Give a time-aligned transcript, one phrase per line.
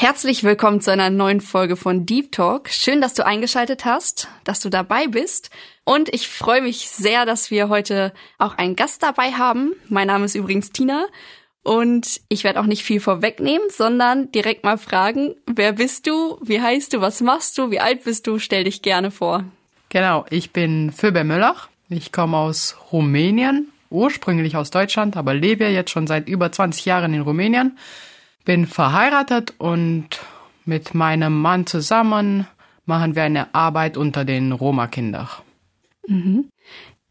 [0.00, 2.70] Herzlich willkommen zu einer neuen Folge von Deep Talk.
[2.70, 5.50] Schön, dass du eingeschaltet hast, dass du dabei bist.
[5.84, 9.74] Und ich freue mich sehr, dass wir heute auch einen Gast dabei haben.
[9.90, 11.04] Mein Name ist übrigens Tina.
[11.62, 16.62] Und ich werde auch nicht viel vorwegnehmen, sondern direkt mal fragen, wer bist du, wie
[16.62, 19.44] heißt du, was machst du, wie alt bist du, stell dich gerne vor.
[19.90, 21.56] Genau, ich bin Föber Müller.
[21.90, 27.12] Ich komme aus Rumänien, ursprünglich aus Deutschland, aber lebe jetzt schon seit über 20 Jahren
[27.12, 27.76] in Rumänien
[28.50, 30.08] bin verheiratet und
[30.64, 32.48] mit meinem Mann zusammen
[32.84, 35.28] machen wir eine Arbeit unter den Roma-Kindern.
[36.08, 36.50] Mhm.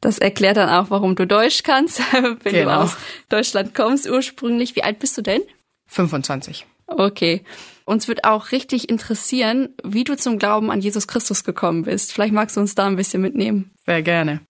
[0.01, 2.65] Das erklärt dann auch, warum du Deutsch kannst, wenn genau.
[2.65, 2.97] du aus
[3.29, 4.75] Deutschland kommst ursprünglich.
[4.75, 5.41] Wie alt bist du denn?
[5.87, 6.65] 25.
[6.87, 7.45] Okay.
[7.85, 12.11] Uns wird auch richtig interessieren, wie du zum Glauben an Jesus Christus gekommen bist.
[12.11, 13.71] Vielleicht magst du uns da ein bisschen mitnehmen.
[13.85, 14.41] Sehr gerne.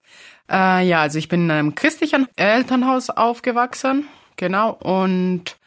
[0.49, 5.58] Äh, ja, also ich bin in einem christlichen Elternhaus aufgewachsen, genau, und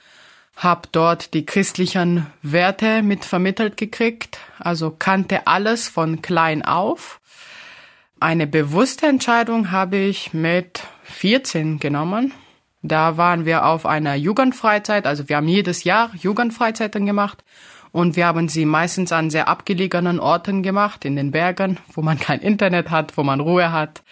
[0.63, 7.21] habe dort die christlichen Werte mit vermittelt gekriegt, also kannte alles von klein auf.
[8.21, 12.33] Eine bewusste Entscheidung habe ich mit 14 genommen.
[12.83, 17.45] Da waren wir auf einer Jugendfreizeit, also wir haben jedes Jahr Jugendfreizeiten gemacht
[17.93, 22.19] und wir haben sie meistens an sehr abgelegenen Orten gemacht, in den Bergen, wo man
[22.19, 24.03] kein Internet hat, wo man Ruhe hat.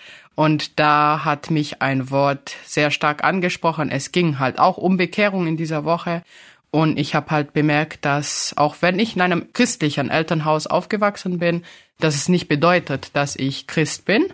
[0.40, 3.90] Und da hat mich ein Wort sehr stark angesprochen.
[3.90, 6.22] Es ging halt auch um Bekehrung in dieser Woche.
[6.70, 11.62] Und ich habe halt bemerkt, dass auch wenn ich in einem christlichen Elternhaus aufgewachsen bin,
[11.98, 14.32] dass es nicht bedeutet, dass ich Christ bin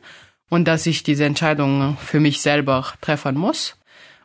[0.48, 3.76] und dass ich diese Entscheidung für mich selber treffen muss.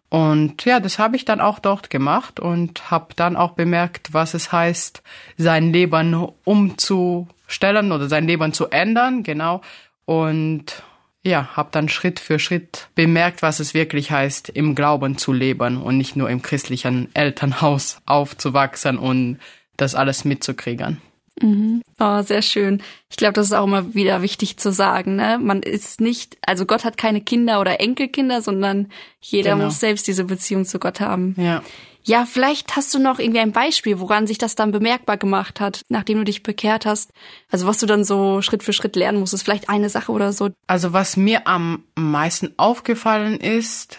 [0.09, 4.35] Und ja, das habe ich dann auch dort gemacht und habe dann auch bemerkt, was
[4.35, 5.01] es heißt,
[5.35, 6.13] sein Leben
[6.43, 9.61] umzustellen oder sein Leben zu ändern, genau.
[10.05, 10.83] Und
[11.23, 15.81] ja, habe dann Schritt für Schritt bemerkt, was es wirklich heißt, im Glauben zu leben
[15.81, 19.39] und nicht nur im christlichen Elternhaus aufzuwachsen und
[19.77, 21.01] das alles mitzukriegen.
[21.41, 21.81] Mhm.
[21.99, 22.81] Oh, sehr schön.
[23.09, 25.15] Ich glaube, das ist auch immer wieder wichtig zu sagen.
[25.15, 25.39] Ne?
[25.41, 28.87] Man ist nicht, also Gott hat keine Kinder oder Enkelkinder, sondern
[29.21, 29.65] jeder genau.
[29.65, 31.35] muss selbst diese Beziehung zu Gott haben.
[31.37, 31.63] Ja.
[32.03, 35.81] Ja, vielleicht hast du noch irgendwie ein Beispiel, woran sich das dann bemerkbar gemacht hat,
[35.89, 37.11] nachdem du dich bekehrt hast.
[37.51, 40.49] Also was du dann so Schritt für Schritt lernen musstest, vielleicht eine Sache oder so.
[40.67, 43.97] Also was mir am meisten aufgefallen ist,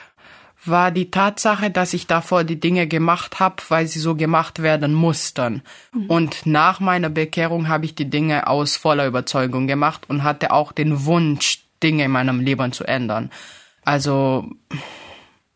[0.65, 4.95] war die Tatsache, dass ich davor die Dinge gemacht habe, weil sie so gemacht werden
[4.95, 5.63] mussten.
[5.93, 6.07] Mhm.
[6.07, 10.73] Und nach meiner Bekehrung habe ich die Dinge aus voller Überzeugung gemacht und hatte auch
[10.73, 13.31] den Wunsch, Dinge in meinem Leben zu ändern.
[13.85, 14.49] Also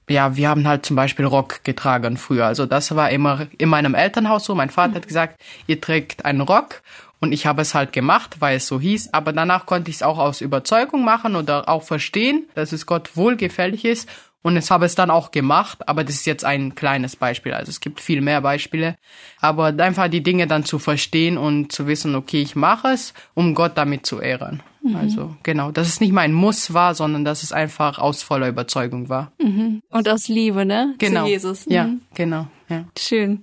[0.09, 2.47] ja, wir haben halt zum Beispiel Rock getragen früher.
[2.47, 4.55] Also das war immer in meinem Elternhaus so.
[4.55, 6.83] Mein Vater hat gesagt, ihr trägt einen Rock.
[7.19, 9.15] Und ich habe es halt gemacht, weil es so hieß.
[9.15, 13.17] Aber danach konnte ich es auch aus Überzeugung machen oder auch verstehen, dass es Gott
[13.17, 14.09] wohlgefällig ist.
[14.46, 17.52] Und es habe es dann auch gemacht, aber das ist jetzt ein kleines Beispiel.
[17.52, 18.94] Also es gibt viel mehr Beispiele.
[19.40, 23.56] Aber einfach die Dinge dann zu verstehen und zu wissen, okay, ich mache es, um
[23.56, 24.62] Gott damit zu ehren.
[24.84, 24.94] Mhm.
[24.94, 29.08] Also genau, dass es nicht mein Muss war, sondern dass es einfach aus voller Überzeugung
[29.08, 29.32] war.
[29.42, 29.82] Mhm.
[29.90, 30.94] Und aus Liebe, ne?
[30.98, 31.24] Genau.
[31.24, 31.66] Zu Jesus.
[31.66, 31.72] Mhm.
[31.72, 32.46] Ja, genau.
[32.68, 32.84] Ja.
[32.96, 33.42] Schön.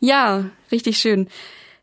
[0.00, 1.28] Ja, richtig schön.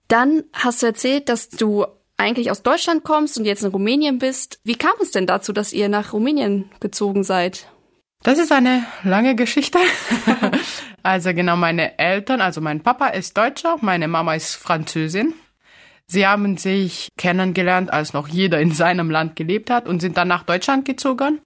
[0.09, 1.85] Dann hast du erzählt, dass du
[2.17, 4.59] eigentlich aus Deutschland kommst und jetzt in Rumänien bist.
[4.65, 7.69] Wie kam es denn dazu, dass ihr nach Rumänien gezogen seid?
[8.27, 9.79] Das ist eine lange Geschichte.
[11.01, 15.33] also genau, meine Eltern, also mein Papa ist Deutscher, meine Mama ist Französin.
[16.07, 20.27] Sie haben sich kennengelernt, als noch jeder in seinem Land gelebt hat und sind dann
[20.27, 21.39] nach Deutschland gezogen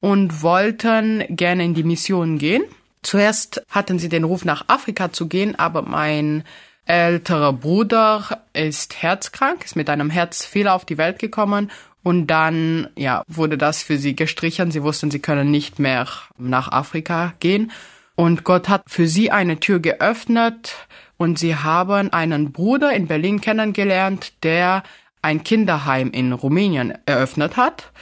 [0.00, 2.62] und wollten gerne in die Mission gehen.
[3.02, 6.44] Zuerst hatten sie den Ruf nach Afrika zu gehen, aber mein
[6.86, 11.70] älterer Bruder ist herzkrank, ist mit einem Herzfehler auf die Welt gekommen
[12.02, 14.70] und dann, ja, wurde das für sie gestrichen.
[14.70, 16.06] Sie wussten, sie können nicht mehr
[16.38, 17.70] nach Afrika gehen.
[18.14, 20.74] Und Gott hat für sie eine Tür geöffnet,
[21.22, 24.82] und sie haben einen Bruder in Berlin kennengelernt, der
[25.22, 27.92] ein Kinderheim in Rumänien eröffnet hat.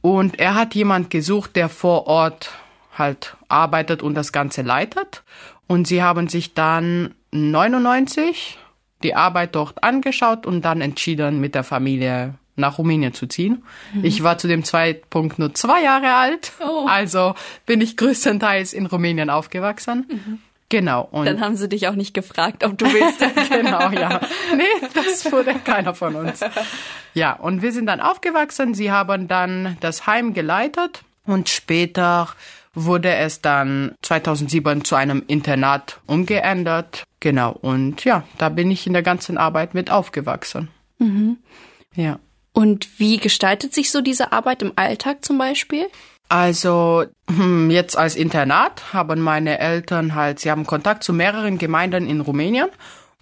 [0.00, 2.52] Und er hat jemand gesucht, der vor Ort
[2.96, 5.24] halt arbeitet und das Ganze leitet.
[5.66, 8.56] Und sie haben sich dann 99
[9.02, 13.64] die Arbeit dort angeschaut und dann entschieden, mit der Familie nach Rumänien zu ziehen.
[13.92, 14.04] Mhm.
[14.04, 16.86] Ich war zu dem Zeitpunkt nur zwei Jahre alt, oh.
[16.86, 17.34] also
[17.66, 20.06] bin ich größtenteils in Rumänien aufgewachsen.
[20.08, 20.38] Mhm.
[20.70, 21.08] Genau.
[21.10, 23.18] Und Dann haben sie dich auch nicht gefragt, ob du willst.
[23.50, 24.20] genau, ja.
[24.56, 26.40] Nee, das wurde keiner von uns.
[27.12, 28.72] Ja, und wir sind dann aufgewachsen.
[28.72, 32.28] Sie haben dann das Heim geleitet und später
[32.72, 37.02] wurde es dann 2007 zu einem Internat umgeändert.
[37.18, 37.50] Genau.
[37.50, 40.68] Und ja, da bin ich in der ganzen Arbeit mit aufgewachsen.
[40.98, 41.38] Mhm.
[41.94, 42.20] Ja.
[42.52, 45.86] Und wie gestaltet sich so diese Arbeit im Alltag zum Beispiel?
[46.28, 52.08] Also hm, jetzt als Internat haben meine Eltern halt, sie haben Kontakt zu mehreren Gemeinden
[52.08, 52.68] in Rumänien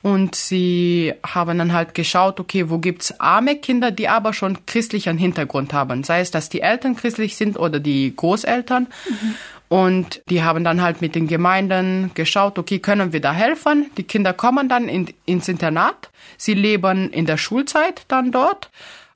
[0.02, 5.16] und sie haben dann halt geschaut, okay, wo gibt's arme Kinder, die aber schon christlichen
[5.16, 8.88] Hintergrund haben, sei es, dass die Eltern christlich sind oder die Großeltern.
[9.08, 9.34] Mhm.
[9.68, 13.90] Und die haben dann halt mit den Gemeinden geschaut, okay, können wir da helfen?
[13.98, 16.10] Die Kinder kommen dann in, ins Internat.
[16.38, 18.70] Sie leben in der Schulzeit dann dort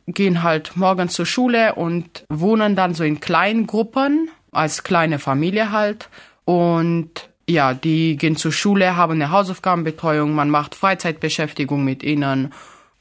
[0.06, 5.72] gehen halt morgens zur Schule und wohnen dann so in kleinen Gruppen, als kleine Familie
[5.72, 6.08] halt.
[6.44, 7.10] Und
[7.48, 12.52] ja, die gehen zur Schule, haben eine Hausaufgabenbetreuung, man macht Freizeitbeschäftigung mit ihnen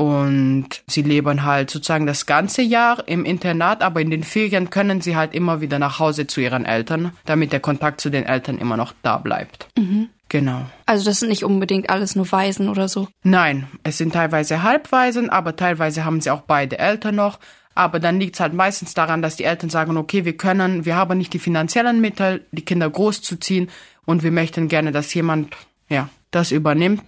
[0.02, 5.00] und sie leben halt sozusagen das ganze Jahr im Internat, aber in den Ferien können
[5.00, 8.58] sie halt immer wieder nach Hause zu ihren Eltern, damit der Kontakt zu den Eltern
[8.58, 9.68] immer noch da bleibt.
[9.78, 10.10] Mhm.
[10.32, 10.62] Genau.
[10.86, 13.10] Also das sind nicht unbedingt alles nur Waisen oder so?
[13.22, 17.38] Nein, es sind teilweise Halbwaisen, aber teilweise haben sie auch beide Eltern noch.
[17.76, 20.96] Aber dann liegt es halt meistens daran, dass die Eltern sagen, okay, wir können, wir
[20.96, 23.70] haben nicht die finanziellen Mittel, die Kinder großzuziehen
[24.06, 25.54] und wir möchten gerne, dass jemand,
[25.90, 27.04] ja, das übernimmt.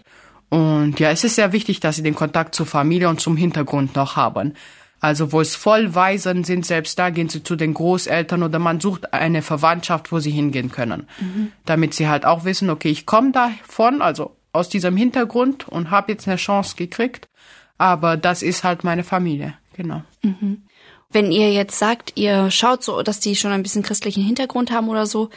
[0.50, 3.96] Und ja, es ist sehr wichtig, dass sie den Kontakt zur Familie und zum Hintergrund
[3.96, 4.54] noch haben.
[5.04, 8.80] Also wo es voll Waisen sind, selbst da gehen sie zu den Großeltern oder man
[8.80, 11.10] sucht eine Verwandtschaft, wo sie hingehen können.
[11.20, 11.52] Mhm.
[11.66, 16.14] Damit sie halt auch wissen, okay, ich komme davon, also aus diesem Hintergrund und habe
[16.14, 17.28] jetzt eine Chance gekriegt.
[17.78, 20.04] Aber das ist halt meine Familie, genau.
[20.22, 20.62] Mhm.
[21.12, 24.88] Wenn ihr jetzt sagt, ihr schaut so, dass die schon ein bisschen christlichen Hintergrund haben
[24.88, 25.30] oder so,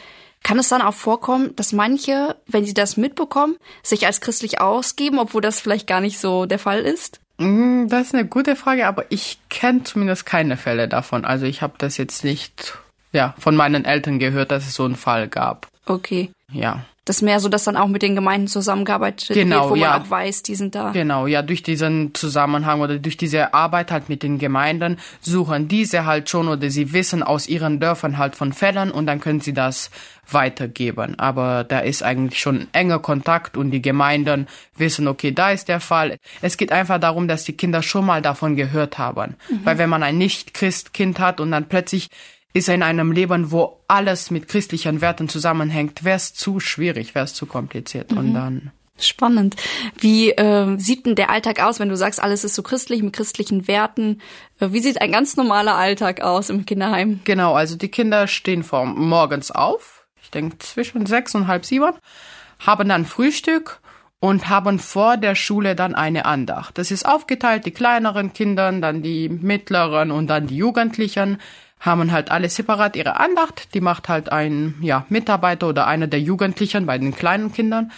[0.43, 5.19] kann es dann auch vorkommen, dass manche, wenn sie das mitbekommen, sich als christlich ausgeben,
[5.19, 7.19] obwohl das vielleicht gar nicht so der Fall ist?
[7.37, 11.25] Mm, das ist eine gute Frage, aber ich kenne zumindest keine Fälle davon.
[11.25, 12.77] Also ich habe das jetzt nicht
[13.11, 15.67] ja, von meinen Eltern gehört, dass es so einen Fall gab.
[15.85, 16.31] Okay.
[16.51, 16.85] Ja.
[17.07, 19.91] Das ist mehr so, dass dann auch mit den Gemeinden zusammengearbeitet genau, wird, wo ja.
[19.91, 20.91] man auch weiß, die sind da.
[20.91, 26.05] Genau, ja, durch diesen Zusammenhang oder durch diese Arbeit halt mit den Gemeinden suchen diese
[26.05, 29.53] halt schon oder sie wissen aus ihren Dörfern halt von Fällen und dann können sie
[29.53, 29.89] das
[30.29, 31.17] weitergeben.
[31.17, 35.79] Aber da ist eigentlich schon enger Kontakt und die Gemeinden wissen, okay, da ist der
[35.79, 36.17] Fall.
[36.41, 39.37] Es geht einfach darum, dass die Kinder schon mal davon gehört haben.
[39.49, 39.61] Mhm.
[39.63, 42.09] Weil wenn man ein Nicht-Christ-Kind hat und dann plötzlich
[42.53, 47.15] ist er in einem Leben, wo alles mit christlichen Werten zusammenhängt, wäre es zu schwierig,
[47.15, 48.11] wäre es zu kompliziert.
[48.11, 48.17] Mhm.
[48.17, 48.71] Und dann.
[48.99, 49.55] Spannend.
[49.99, 53.13] Wie äh, sieht denn der Alltag aus, wenn du sagst, alles ist so christlich mit
[53.13, 54.21] christlichen Werten?
[54.59, 57.19] Äh, wie sieht ein ganz normaler Alltag aus im Kinderheim?
[57.23, 61.93] Genau, also die Kinder stehen vor morgens auf, ich denke zwischen sechs und halb sieben,
[62.59, 63.81] haben dann Frühstück
[64.19, 66.79] und haben vor der Schule dann eine Andacht.
[66.79, 71.37] Das ist aufgeteilt, die kleineren Kinder, dann die mittleren und dann die Jugendlichen
[71.79, 73.73] haben halt alle separat ihre Andacht.
[73.73, 77.91] Die macht halt ein ja, Mitarbeiter oder einer der Jugendlichen bei den kleinen Kindern.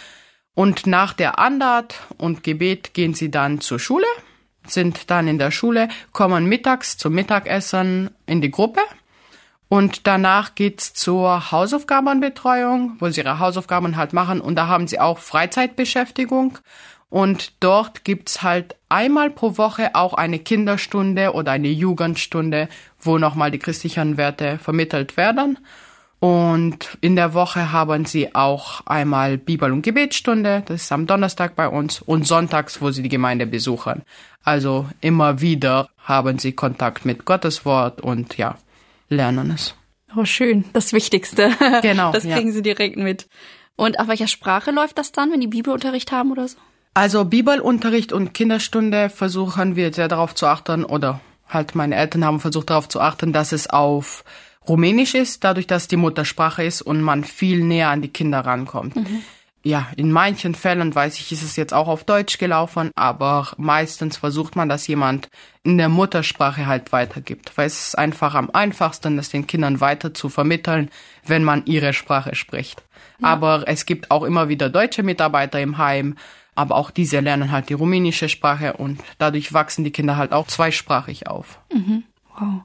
[0.54, 4.06] Und nach der Andacht und Gebet gehen sie dann zur Schule,
[4.66, 8.80] sind dann in der Schule, kommen mittags zum Mittagessen in die Gruppe
[9.68, 14.98] und danach geht's zur Hausaufgabenbetreuung, wo sie ihre Hausaufgaben halt machen und da haben sie
[14.98, 16.58] auch Freizeitbeschäftigung
[17.08, 22.68] und dort gibt's halt einmal pro Woche auch eine Kinderstunde oder eine Jugendstunde,
[23.00, 25.58] wo nochmal die christlichen Werte vermittelt werden.
[26.20, 31.56] Und in der Woche haben sie auch einmal Bibel- und Gebetsstunde, das ist am Donnerstag
[31.56, 34.02] bei uns, und sonntags, wo sie die Gemeinde besuchen.
[34.44, 38.58] Also immer wieder haben sie Kontakt mit Gottes Wort und ja,
[39.08, 39.74] lernen es.
[40.14, 40.64] Oh, schön.
[40.72, 41.52] Das Wichtigste.
[41.82, 42.12] Genau.
[42.12, 42.52] Das kriegen ja.
[42.52, 43.26] sie direkt mit.
[43.76, 46.58] Und auf welcher Sprache läuft das dann, wenn die Bibelunterricht haben oder so?
[46.92, 52.40] Also Bibelunterricht und Kinderstunde versuchen wir sehr darauf zu achten oder halt meine Eltern haben
[52.40, 54.24] versucht darauf zu achten, dass es auf
[54.68, 58.96] Rumänisch ist, dadurch, dass die Muttersprache ist und man viel näher an die Kinder rankommt.
[58.96, 59.22] Mhm.
[59.62, 64.16] Ja, in manchen Fällen, weiß ich, ist es jetzt auch auf Deutsch gelaufen, aber meistens
[64.16, 65.28] versucht man, dass jemand
[65.64, 70.14] in der Muttersprache halt weitergibt, weil es ist einfach am einfachsten, das den Kindern weiter
[70.14, 70.88] zu vermitteln,
[71.26, 72.82] wenn man ihre Sprache spricht.
[73.20, 73.28] Ja.
[73.28, 76.16] Aber es gibt auch immer wieder deutsche Mitarbeiter im Heim,
[76.54, 80.46] aber auch diese lernen halt die rumänische Sprache und dadurch wachsen die Kinder halt auch
[80.46, 81.58] zweisprachig auf.
[81.72, 82.04] Mhm.
[82.38, 82.62] Wow.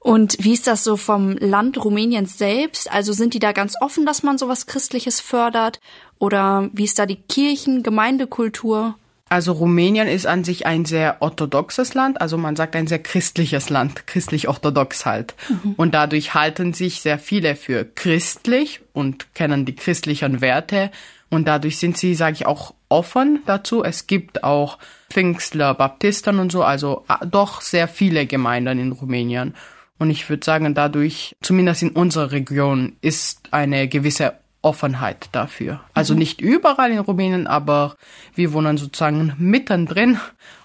[0.00, 2.90] Und wie ist das so vom Land Rumäniens selbst?
[2.92, 5.80] Also sind die da ganz offen, dass man sowas Christliches fördert?
[6.18, 8.94] Oder wie ist da die Kirchen, Gemeindekultur?
[9.28, 13.70] Also Rumänien ist an sich ein sehr orthodoxes Land, also man sagt ein sehr christliches
[13.70, 15.34] Land, christlich-orthodox halt.
[15.48, 15.74] Mhm.
[15.76, 20.92] Und dadurch halten sich sehr viele für christlich und kennen die christlichen Werte.
[21.30, 23.82] Und dadurch sind sie, sage ich, auch offen dazu.
[23.82, 24.78] Es gibt auch
[25.10, 29.54] Pfingstler, Baptisten und so, also äh, doch sehr viele Gemeinden in Rumänien.
[29.98, 35.80] Und ich würde sagen, dadurch, zumindest in unserer Region, ist eine gewisse Offenheit dafür.
[35.94, 36.18] Also mhm.
[36.18, 37.96] nicht überall in Rumänien, aber
[38.34, 40.18] wir wohnen sozusagen mittendrin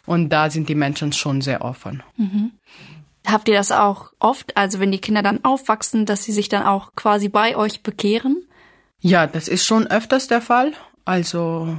[0.05, 2.03] und da sind die Menschen schon sehr offen.
[2.17, 2.51] Mhm.
[3.25, 6.63] Habt ihr das auch oft, also wenn die Kinder dann aufwachsen, dass sie sich dann
[6.63, 8.43] auch quasi bei euch bekehren?
[9.01, 10.73] Ja, das ist schon öfters der Fall.
[11.05, 11.75] Also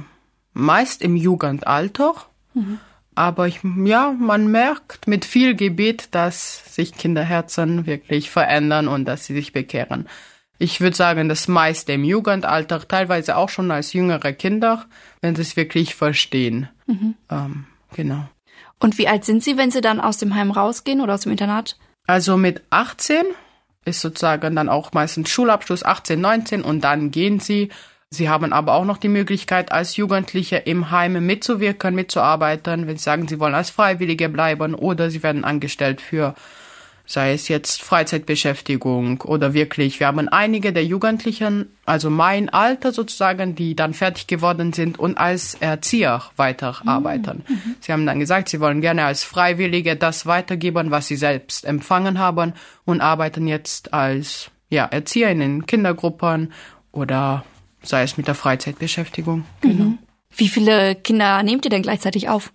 [0.53, 2.13] meist im Jugendalter.
[2.53, 2.79] Mhm.
[3.15, 9.25] Aber ich, ja, man merkt mit viel Gebet, dass sich Kinderherzen wirklich verändern und dass
[9.25, 10.07] sie sich bekehren.
[10.57, 14.85] Ich würde sagen, das meiste im Jugendalter, teilweise auch schon als jüngere Kinder,
[15.21, 16.69] wenn sie es wirklich verstehen.
[16.87, 17.15] Mhm.
[17.29, 18.27] Ähm, genau.
[18.79, 21.31] Und wie alt sind Sie, wenn Sie dann aus dem Heim rausgehen oder aus dem
[21.31, 21.77] Internat?
[22.05, 23.23] Also mit 18
[23.85, 27.69] ist sozusagen dann auch meistens Schulabschluss 18, 19 und dann gehen Sie.
[28.09, 33.03] Sie haben aber auch noch die Möglichkeit, als Jugendliche im Heim mitzuwirken, mitzuarbeiten, wenn Sie
[33.03, 36.35] sagen, Sie wollen als Freiwillige bleiben oder Sie werden angestellt für
[37.05, 43.55] sei es jetzt Freizeitbeschäftigung oder wirklich, wir haben einige der Jugendlichen, also mein Alter sozusagen,
[43.55, 47.43] die dann fertig geworden sind und als Erzieher weiterarbeiten.
[47.47, 47.55] Mhm.
[47.55, 47.75] mhm.
[47.81, 52.19] Sie haben dann gesagt, sie wollen gerne als Freiwillige das weitergeben, was sie selbst empfangen
[52.19, 52.53] haben
[52.85, 56.53] und arbeiten jetzt als ja, Erzieher in den Kindergruppen
[56.91, 57.43] oder
[57.83, 59.43] sei es mit der Freizeitbeschäftigung.
[59.61, 59.83] Genau.
[59.83, 59.97] Mhm.
[60.35, 62.53] Wie viele Kinder nehmt ihr denn gleichzeitig auf?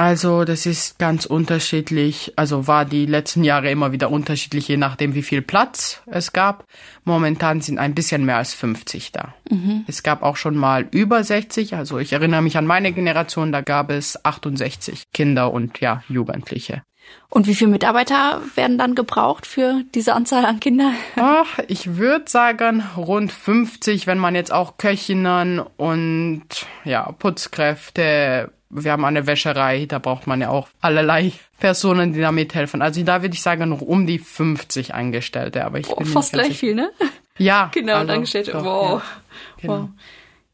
[0.00, 2.32] Also das ist ganz unterschiedlich.
[2.36, 6.64] Also war die letzten Jahre immer wieder unterschiedlich, je nachdem, wie viel Platz es gab.
[7.04, 9.34] Momentan sind ein bisschen mehr als 50 da.
[9.50, 9.84] Mhm.
[9.88, 11.74] Es gab auch schon mal über 60.
[11.74, 16.80] Also ich erinnere mich an meine Generation, da gab es 68 Kinder und ja, Jugendliche.
[17.28, 20.94] Und wie viele Mitarbeiter werden dann gebraucht für diese Anzahl an Kindern?
[21.16, 26.46] Ach, ich würde sagen rund 50, wenn man jetzt auch Köchinnen und
[26.84, 32.32] ja, Putzkräfte, wir haben eine Wäscherei, da braucht man ja auch allerlei Personen, die da
[32.32, 32.80] mithelfen.
[32.80, 35.64] Also da würde ich sagen, noch um die 50 Angestellte.
[35.64, 36.90] Aber ich oh, bin fast gleich viel, ne?
[37.36, 37.70] Ja.
[37.74, 38.52] Genau, also, Angestellte.
[38.52, 38.90] Doch, wow.
[38.90, 39.02] Ja,
[39.60, 39.74] genau.
[39.74, 39.88] wow.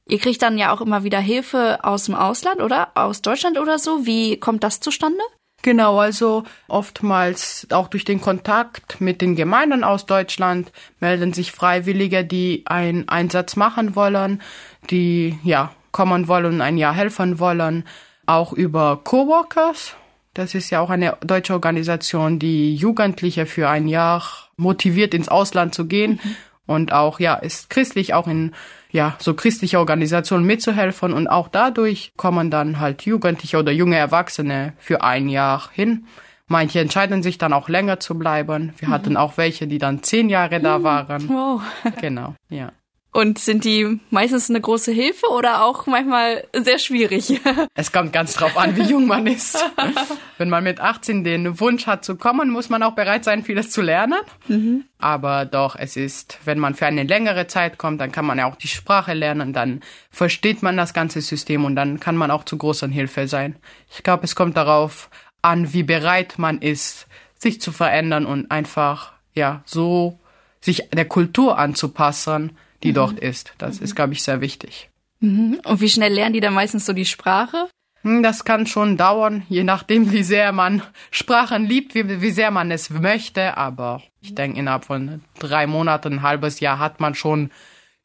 [0.09, 2.91] Ihr kriegt dann ja auch immer wieder Hilfe aus dem Ausland, oder?
[2.95, 4.07] Aus Deutschland oder so.
[4.07, 5.19] Wie kommt das zustande?
[5.63, 10.71] Genau, also oftmals auch durch den Kontakt mit den Gemeinden aus Deutschland
[11.01, 14.43] melden sich Freiwillige, die einen Einsatz machen wollen,
[14.91, 17.85] die ja kommen wollen und ein Jahr helfen wollen
[18.27, 19.95] auch über Coworkers.
[20.35, 24.23] Das ist ja auch eine deutsche Organisation, die Jugendliche für ein Jahr
[24.57, 26.21] motiviert, ins Ausland zu gehen.
[26.23, 26.37] Mhm.
[26.67, 28.53] Und auch, ja, ist christlich auch in,
[28.91, 31.13] ja, so christliche Organisationen mitzuhelfen.
[31.13, 36.07] Und auch dadurch kommen dann halt Jugendliche oder junge Erwachsene für ein Jahr hin.
[36.49, 38.73] Manche entscheiden sich dann auch länger zu bleiben.
[38.79, 38.93] Wir mhm.
[38.93, 40.83] hatten auch welche, die dann zehn Jahre da mhm.
[40.83, 41.29] waren.
[41.29, 41.63] Wow.
[42.01, 42.73] Genau, ja.
[43.17, 47.41] Und sind die meistens eine große Hilfe oder auch manchmal sehr schwierig?
[47.75, 49.65] Es kommt ganz drauf an, wie jung man ist.
[50.39, 53.71] Wenn man mit 18 den Wunsch hat zu kommen, muss man auch bereit sein, vieles
[53.71, 54.19] zu lernen.
[54.49, 54.85] Mhm.
[54.99, 58.51] Aber doch, es ist, wenn man für eine längere Zeit kommt, dann kann man ja
[58.51, 59.81] auch die Sprache lernen, dann
[60.11, 63.57] versteht man das ganze System und dann kann man auch zu großer Hilfe sein.
[63.91, 65.09] Ich glaube, es kommt darauf
[65.41, 67.07] an, wie bereit man ist,
[67.39, 70.19] sich zu verändern und einfach, ja, so
[70.61, 72.95] sich der Kultur anzupassen, die mhm.
[72.95, 73.55] dort ist.
[73.59, 73.85] Das mhm.
[73.85, 74.91] ist, glaube ich, sehr wichtig.
[75.21, 75.61] Mhm.
[75.65, 77.69] Und wie schnell lernen die dann meistens so die Sprache?
[78.03, 82.51] Hm, das kann schon dauern, je nachdem, wie sehr man Sprachen liebt, wie, wie sehr
[82.51, 83.57] man es möchte.
[83.57, 87.51] Aber ich denke, innerhalb von drei Monaten, ein halbes Jahr hat man schon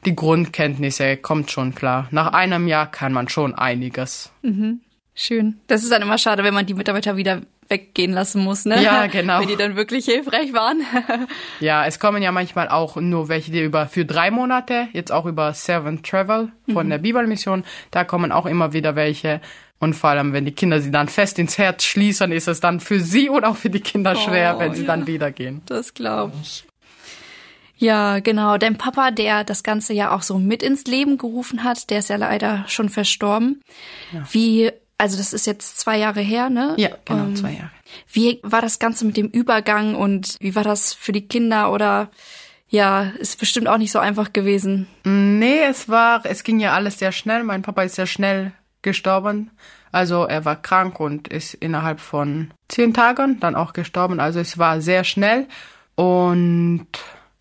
[0.05, 2.07] die Grundkenntnisse, kommt schon klar.
[2.11, 4.31] Nach einem Jahr kann man schon einiges.
[4.41, 4.81] Mhm.
[5.13, 5.59] Schön.
[5.67, 8.83] Das ist dann immer schade, wenn man die Mitarbeiter wieder weggehen lassen muss, ne?
[8.83, 9.39] Ja, genau.
[9.39, 10.83] Wenn die dann wirklich hilfreich waren.
[11.59, 15.25] ja, es kommen ja manchmal auch nur welche, die über für drei Monate, jetzt auch
[15.25, 16.91] über Seven Travel von mhm.
[16.91, 19.41] der Bibelmission, da kommen auch immer wieder welche.
[19.79, 22.79] Und vor allem, wenn die Kinder sie dann fest ins Herz schließen, ist es dann
[22.79, 24.87] für sie und auch für die Kinder schwer, oh, wenn sie ja.
[24.87, 25.63] dann wieder gehen.
[25.65, 26.65] Das glaube ich.
[27.81, 28.59] Ja, genau.
[28.59, 32.09] Dein Papa, der das Ganze ja auch so mit ins Leben gerufen hat, der ist
[32.09, 33.63] ja leider schon verstorben.
[34.11, 34.23] Ja.
[34.29, 36.75] Wie also das ist jetzt zwei Jahre her, ne?
[36.77, 37.71] Ja, genau, ähm, zwei Jahre.
[38.13, 42.11] Wie war das Ganze mit dem Übergang und wie war das für die Kinder oder
[42.69, 44.85] ja, ist bestimmt auch nicht so einfach gewesen.
[45.03, 47.43] Nee, es war, es ging ja alles sehr schnell.
[47.43, 48.53] Mein Papa ist sehr schnell
[48.83, 49.49] gestorben.
[49.91, 54.19] Also er war krank und ist innerhalb von zehn Tagen dann auch gestorben.
[54.19, 55.47] Also es war sehr schnell
[55.95, 56.85] und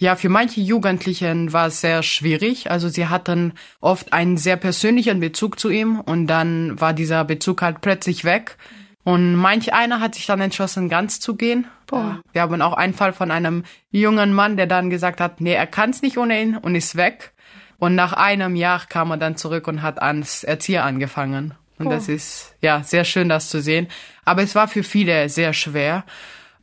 [0.01, 2.71] Ja, für manche Jugendlichen war es sehr schwierig.
[2.71, 3.53] Also sie hatten
[3.83, 8.57] oft einen sehr persönlichen Bezug zu ihm und dann war dieser Bezug halt plötzlich weg.
[9.05, 11.67] Und manch einer hat sich dann entschlossen, ganz zu gehen.
[11.87, 12.19] Boah.
[12.33, 15.67] Wir haben auch einen Fall von einem jungen Mann, der dann gesagt hat, nee, er
[15.67, 17.33] kann es nicht ohne ihn und ist weg.
[17.79, 21.53] Und nach einem Jahr kam er dann zurück und hat ans Erzieher angefangen.
[21.79, 21.95] Und Boah.
[21.97, 23.87] das ist ja sehr schön, das zu sehen.
[24.25, 26.05] Aber es war für viele sehr schwer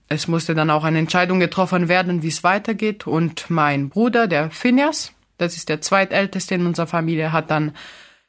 [0.09, 3.07] es musste dann auch eine Entscheidung getroffen werden, wie es weitergeht.
[3.07, 7.73] Und mein Bruder, der Phineas, das ist der zweitälteste in unserer Familie, hat dann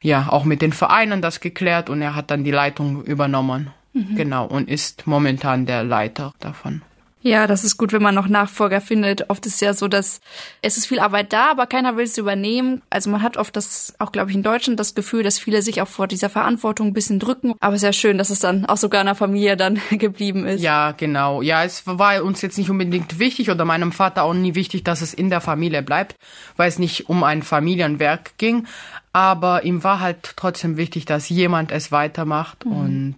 [0.01, 3.71] ja auch mit den Vereinen das geklärt und er hat dann die Leitung übernommen.
[3.93, 4.15] Mhm.
[4.15, 6.81] Genau, und ist momentan der Leiter davon.
[7.21, 9.29] Ja, das ist gut, wenn man noch Nachfolger findet.
[9.29, 10.21] Oft ist es ja so, dass
[10.61, 12.81] es ist viel Arbeit da, aber keiner will es übernehmen.
[12.89, 15.81] Also man hat oft das, auch glaube ich in Deutschland, das Gefühl, dass viele sich
[15.81, 17.55] auch vor dieser Verantwortung ein bisschen drücken.
[17.59, 20.45] Aber es ist ja schön, dass es dann auch sogar in der Familie dann geblieben
[20.45, 20.61] ist.
[20.61, 21.41] Ja, genau.
[21.41, 25.01] Ja, es war uns jetzt nicht unbedingt wichtig oder meinem Vater auch nie wichtig, dass
[25.01, 26.15] es in der Familie bleibt,
[26.55, 28.65] weil es nicht um ein Familienwerk ging.
[29.11, 32.71] Aber ihm war halt trotzdem wichtig, dass jemand es weitermacht mhm.
[32.71, 33.15] und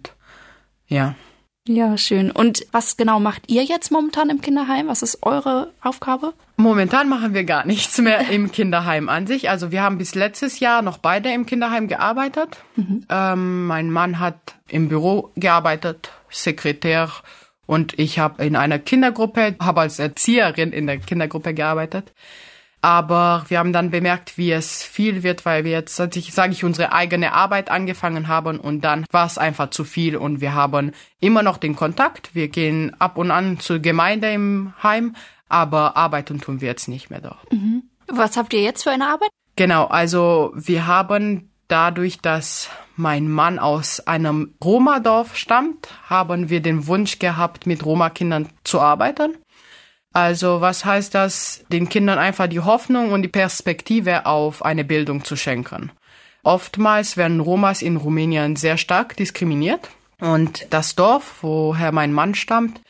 [0.88, 1.14] ja.
[1.68, 2.32] Ja, schön.
[2.32, 4.88] Und was genau macht ihr jetzt momentan im Kinderheim?
[4.88, 6.34] Was ist eure Aufgabe?
[6.56, 9.48] Momentan machen wir gar nichts mehr im Kinderheim an sich.
[9.48, 12.58] Also wir haben bis letztes Jahr noch beide im Kinderheim gearbeitet.
[12.74, 13.06] Mhm.
[13.08, 17.10] Ähm, mein Mann hat im Büro gearbeitet, Sekretär
[17.66, 22.12] und ich habe in einer Kindergruppe, habe als Erzieherin in der Kindergruppe gearbeitet.
[22.82, 26.92] Aber wir haben dann bemerkt, wie es viel wird, weil wir jetzt, sage ich, unsere
[26.92, 31.44] eigene Arbeit angefangen haben und dann war es einfach zu viel und wir haben immer
[31.44, 32.34] noch den Kontakt.
[32.34, 35.14] Wir gehen ab und an zur Gemeinde im Heim,
[35.48, 37.52] aber arbeiten tun wir jetzt nicht mehr dort.
[37.52, 37.84] Mhm.
[38.08, 39.30] Was habt ihr jetzt für eine Arbeit?
[39.54, 46.86] Genau, also wir haben dadurch, dass mein Mann aus einem Roma-Dorf stammt, haben wir den
[46.86, 49.36] Wunsch gehabt, mit Roma-Kindern zu arbeiten.
[50.12, 55.24] Also was heißt das, den Kindern einfach die Hoffnung und die Perspektive auf eine Bildung
[55.24, 55.90] zu schenken.
[56.42, 59.88] Oftmals werden Romas in Rumänien sehr stark diskriminiert.
[60.20, 62.80] Und das Dorf, woher mein Mann stammt,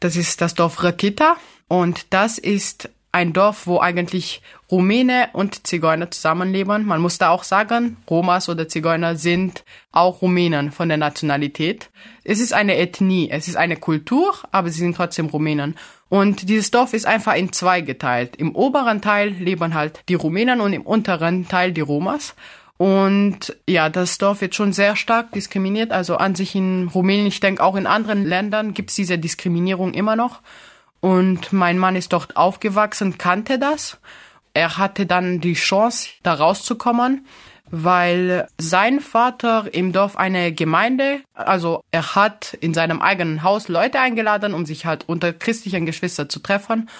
[0.00, 1.36] das ist das Dorf Rakita.
[1.68, 6.86] Und das ist ein Dorf, wo eigentlich Rumäne und Zigeuner zusammenleben.
[6.86, 11.90] Man muss da auch sagen, Romas oder Zigeuner sind auch Rumänen von der Nationalität.
[12.24, 15.76] Es ist eine Ethnie, es ist eine Kultur, aber sie sind trotzdem Rumänen.
[16.08, 18.36] Und dieses Dorf ist einfach in zwei geteilt.
[18.36, 22.34] Im oberen Teil leben halt die Rumänen und im unteren Teil die Romas.
[22.78, 25.92] Und ja, das Dorf wird schon sehr stark diskriminiert.
[25.92, 30.16] Also an sich in Rumänien, ich denke auch in anderen Ländern gibt's diese Diskriminierung immer
[30.16, 30.40] noch.
[31.02, 33.98] Und mein Mann ist dort aufgewachsen, kannte das.
[34.54, 37.26] Er hatte dann die Chance, da rauszukommen
[37.72, 43.98] weil sein Vater im Dorf eine Gemeinde, also er hat in seinem eigenen Haus Leute
[43.98, 46.90] eingeladen, um sich halt unter christlichen Geschwistern zu treffen.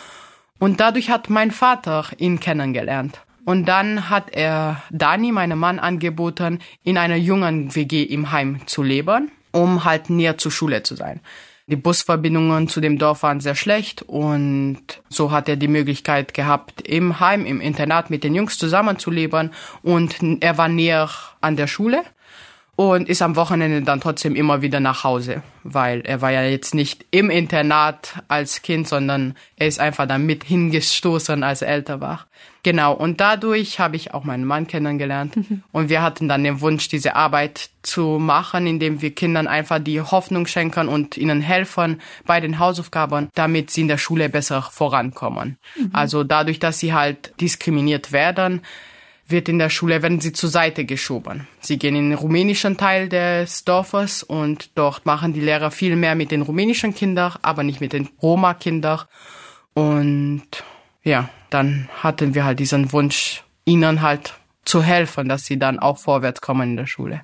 [0.59, 3.21] Und dadurch hat mein Vater ihn kennengelernt.
[3.45, 8.83] Und dann hat er Dani, meinem Mann, angeboten, in einer jungen WG im Heim zu
[8.83, 11.21] leben, um halt näher zur Schule zu sein.
[11.73, 16.83] Die Busverbindungen zu dem Dorf waren sehr schlecht und so hat er die Möglichkeit gehabt,
[16.83, 21.09] im Heim, im Internat mit den Jungs zusammenzuleben und er war näher
[21.41, 22.03] an der Schule
[22.77, 26.75] und ist am Wochenende dann trotzdem immer wieder nach Hause, weil er war ja jetzt
[26.75, 32.03] nicht im Internat als Kind, sondern er ist einfach dann mit hingestoßen, als er älter
[32.03, 32.27] war.
[32.64, 35.37] Genau, und dadurch habe ich auch meinen Mann kennengelernt.
[35.37, 35.64] Mhm.
[35.72, 40.01] Und wir hatten dann den Wunsch, diese Arbeit zu machen, indem wir Kindern einfach die
[40.01, 45.59] Hoffnung schenken und ihnen helfen bei den Hausaufgaben, damit sie in der Schule besser vorankommen.
[45.77, 45.90] Mhm.
[45.92, 48.61] Also dadurch, dass sie halt diskriminiert werden,
[49.27, 51.48] wird in der Schule, werden sie zur Seite geschoben.
[51.61, 56.14] Sie gehen in den rumänischen Teil des Dorfes und dort machen die Lehrer viel mehr
[56.14, 59.01] mit den rumänischen Kindern, aber nicht mit den Roma-Kindern.
[59.75, 60.42] Und
[61.03, 64.35] ja, dann hatten wir halt diesen Wunsch, ihnen halt
[64.65, 67.23] zu helfen, dass sie dann auch vorwärts kommen in der Schule.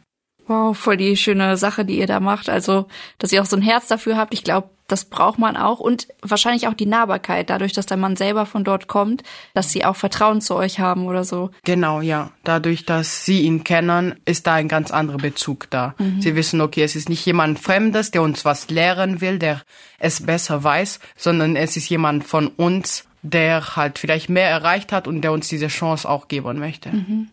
[0.48, 2.48] Wow, voll die schöne Sache, die ihr da macht.
[2.48, 2.86] Also,
[3.18, 4.32] dass ihr auch so ein Herz dafür habt.
[4.32, 5.78] Ich glaube, das braucht man auch.
[5.78, 9.84] Und wahrscheinlich auch die Nahbarkeit, dadurch, dass der Mann selber von dort kommt, dass sie
[9.84, 11.50] auch Vertrauen zu euch haben oder so.
[11.64, 12.30] Genau, ja.
[12.44, 15.94] Dadurch, dass sie ihn kennen, ist da ein ganz anderer Bezug da.
[15.98, 16.22] Mhm.
[16.22, 19.60] Sie wissen, okay, es ist nicht jemand Fremdes, der uns was lehren will, der
[19.98, 25.08] es besser weiß, sondern es ist jemand von uns, der halt vielleicht mehr erreicht hat
[25.08, 26.90] und der uns diese Chance auch geben möchte.
[26.90, 27.28] Mhm.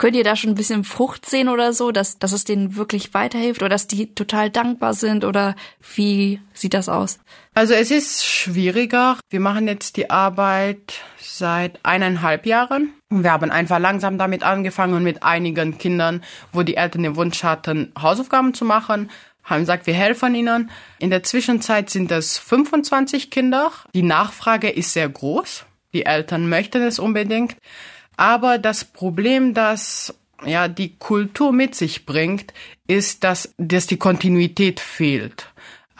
[0.00, 3.12] Könnt ihr da schon ein bisschen Frucht sehen oder so, dass, dass es denen wirklich
[3.12, 5.54] weiterhilft oder dass die total dankbar sind oder
[5.94, 7.18] wie sieht das aus?
[7.52, 9.18] Also es ist schwieriger.
[9.28, 12.94] Wir machen jetzt die Arbeit seit eineinhalb Jahren.
[13.10, 17.92] Wir haben einfach langsam damit angefangen mit einigen Kindern, wo die Eltern den Wunsch hatten,
[18.00, 19.10] Hausaufgaben zu machen
[19.44, 20.70] haben gesagt, wir helfen ihnen.
[20.98, 23.72] In der Zwischenzeit sind es 25 Kinder.
[23.94, 25.64] Die Nachfrage ist sehr groß.
[25.92, 27.56] Die Eltern möchten es unbedingt.
[28.16, 32.52] Aber das Problem, das ja die Kultur mit sich bringt,
[32.86, 35.48] ist, dass, dass die Kontinuität fehlt.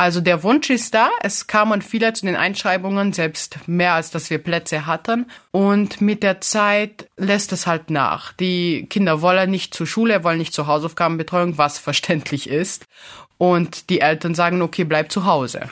[0.01, 1.11] Also der Wunsch ist da.
[1.23, 5.27] Es kamen viele zu den Einschreibungen, selbst mehr als dass wir Plätze hatten.
[5.51, 8.33] Und mit der Zeit lässt es halt nach.
[8.33, 12.87] Die Kinder wollen nicht zur Schule, wollen nicht zur Hausaufgabenbetreuung, was verständlich ist.
[13.41, 15.63] Und die Eltern sagen, okay, bleib zu Hause.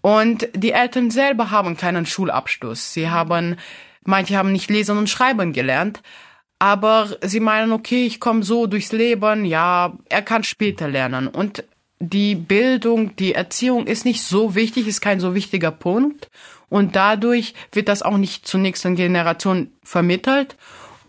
[0.00, 2.92] Und die Eltern selber haben keinen Schulabschluss.
[2.92, 3.58] Sie haben,
[4.02, 6.02] manche haben nicht lesen und schreiben gelernt.
[6.58, 11.28] Aber sie meinen, okay, ich komme so durchs Leben, ja, er kann später lernen.
[11.28, 11.62] Und
[12.00, 16.28] die Bildung, die Erziehung ist nicht so wichtig, ist kein so wichtiger Punkt.
[16.68, 20.56] Und dadurch wird das auch nicht zur nächsten Generation vermittelt.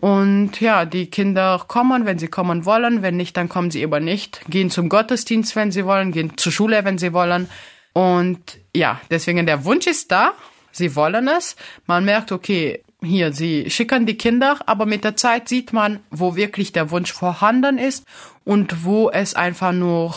[0.02, 3.02] Und ja, die Kinder kommen, wenn sie kommen wollen.
[3.02, 4.40] Wenn nicht, dann kommen sie eben nicht.
[4.48, 6.10] Gehen zum Gottesdienst, wenn sie wollen.
[6.10, 7.48] Gehen zur Schule, wenn sie wollen.
[7.92, 10.32] Und ja, deswegen der Wunsch ist da.
[10.72, 11.54] Sie wollen es.
[11.86, 16.34] Man merkt, okay, hier, sie schicken die Kinder, aber mit der Zeit sieht man, wo
[16.34, 18.04] wirklich der Wunsch vorhanden ist
[18.42, 20.16] und wo es einfach nur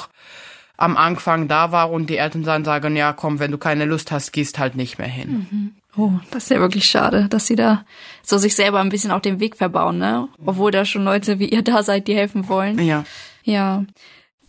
[0.78, 4.12] am Anfang da war und die Eltern dann sagen, ja, komm, wenn du keine Lust
[4.12, 5.48] hast, gehst halt nicht mehr hin.
[5.52, 5.76] Mhm.
[5.98, 7.86] Oh, das ist ja wirklich schade, dass sie da
[8.22, 10.28] so sich selber ein bisschen auf den Weg verbauen, ne?
[10.46, 12.80] Obwohl da schon Leute wie ihr da seid, die helfen wollen.
[12.80, 13.06] Ja.
[13.44, 13.86] Ja.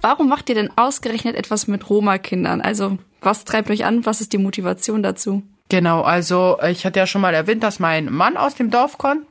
[0.00, 2.60] Warum macht ihr denn ausgerechnet etwas mit Roma-Kindern?
[2.60, 4.04] Also, was treibt euch an?
[4.06, 5.42] Was ist die Motivation dazu?
[5.68, 9.26] Genau, also ich hatte ja schon mal erwähnt, dass mein Mann aus dem Dorf kommt,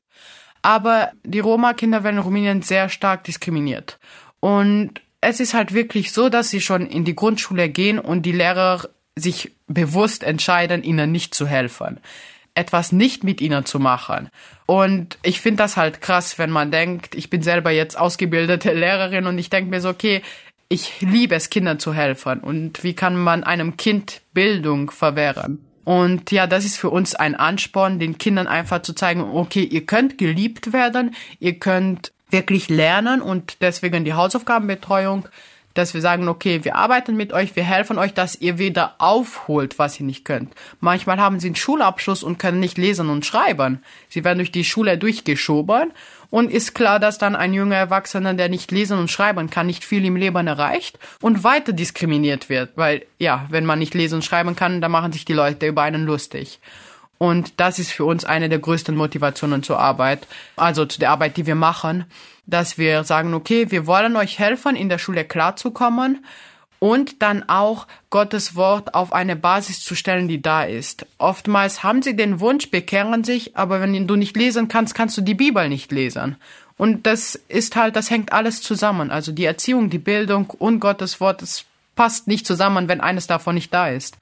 [0.62, 4.00] aber die Roma-Kinder werden in Rumänien sehr stark diskriminiert.
[4.42, 8.34] Und es ist halt wirklich so, dass sie schon in die Grundschule gehen und die
[8.34, 12.00] Lehrer sich bewusst entscheiden, ihnen nicht zu helfen,
[12.54, 14.30] etwas nicht mit ihnen zu machen.
[14.66, 19.28] Und ich finde das halt krass, wenn man denkt, ich bin selber jetzt ausgebildete Lehrerin
[19.28, 20.22] und ich denke mir so, okay,
[20.68, 22.40] ich liebe es, Kindern zu helfen.
[22.40, 25.64] Und wie kann man einem Kind Bildung verwehren?
[25.84, 29.86] Und ja, das ist für uns ein Ansporn, den Kindern einfach zu zeigen, okay, ihr
[29.86, 35.28] könnt geliebt werden, ihr könnt wirklich lernen und deswegen die Hausaufgabenbetreuung,
[35.76, 39.78] dass wir sagen, okay, wir arbeiten mit euch, wir helfen euch, dass ihr wieder aufholt,
[39.78, 40.54] was ihr nicht könnt.
[40.80, 43.84] Manchmal haben sie einen Schulabschluss und können nicht lesen und schreiben.
[44.10, 45.92] Sie werden durch die Schule durchgeschoben
[46.32, 49.84] und ist klar, dass dann ein junger Erwachsener, der nicht lesen und schreiben kann, nicht
[49.84, 54.26] viel im Leben erreicht und weiter diskriminiert wird, weil ja, wenn man nicht lesen und
[54.26, 56.60] schreiben kann, dann machen sich die Leute über einen lustig.
[57.18, 61.38] Und das ist für uns eine der größten Motivationen zur Arbeit, also zu der Arbeit,
[61.38, 62.06] die wir machen,
[62.48, 66.26] dass wir sagen, okay, wir wollen euch helfen, in der Schule klarzukommen
[66.80, 71.06] und dann auch Gottes Wort auf eine Basis zu stellen, die da ist.
[71.18, 75.22] Oftmals haben sie den Wunsch, bekehren sich, aber wenn du nicht lesen kannst, kannst du
[75.22, 76.36] die Bibel nicht lesen.
[76.78, 79.10] Und das ist halt, das hängt alles zusammen.
[79.10, 83.56] Also die Erziehung, die Bildung und Gottes Wort, das passt nicht zusammen, wenn eines davon
[83.56, 84.18] nicht da ist.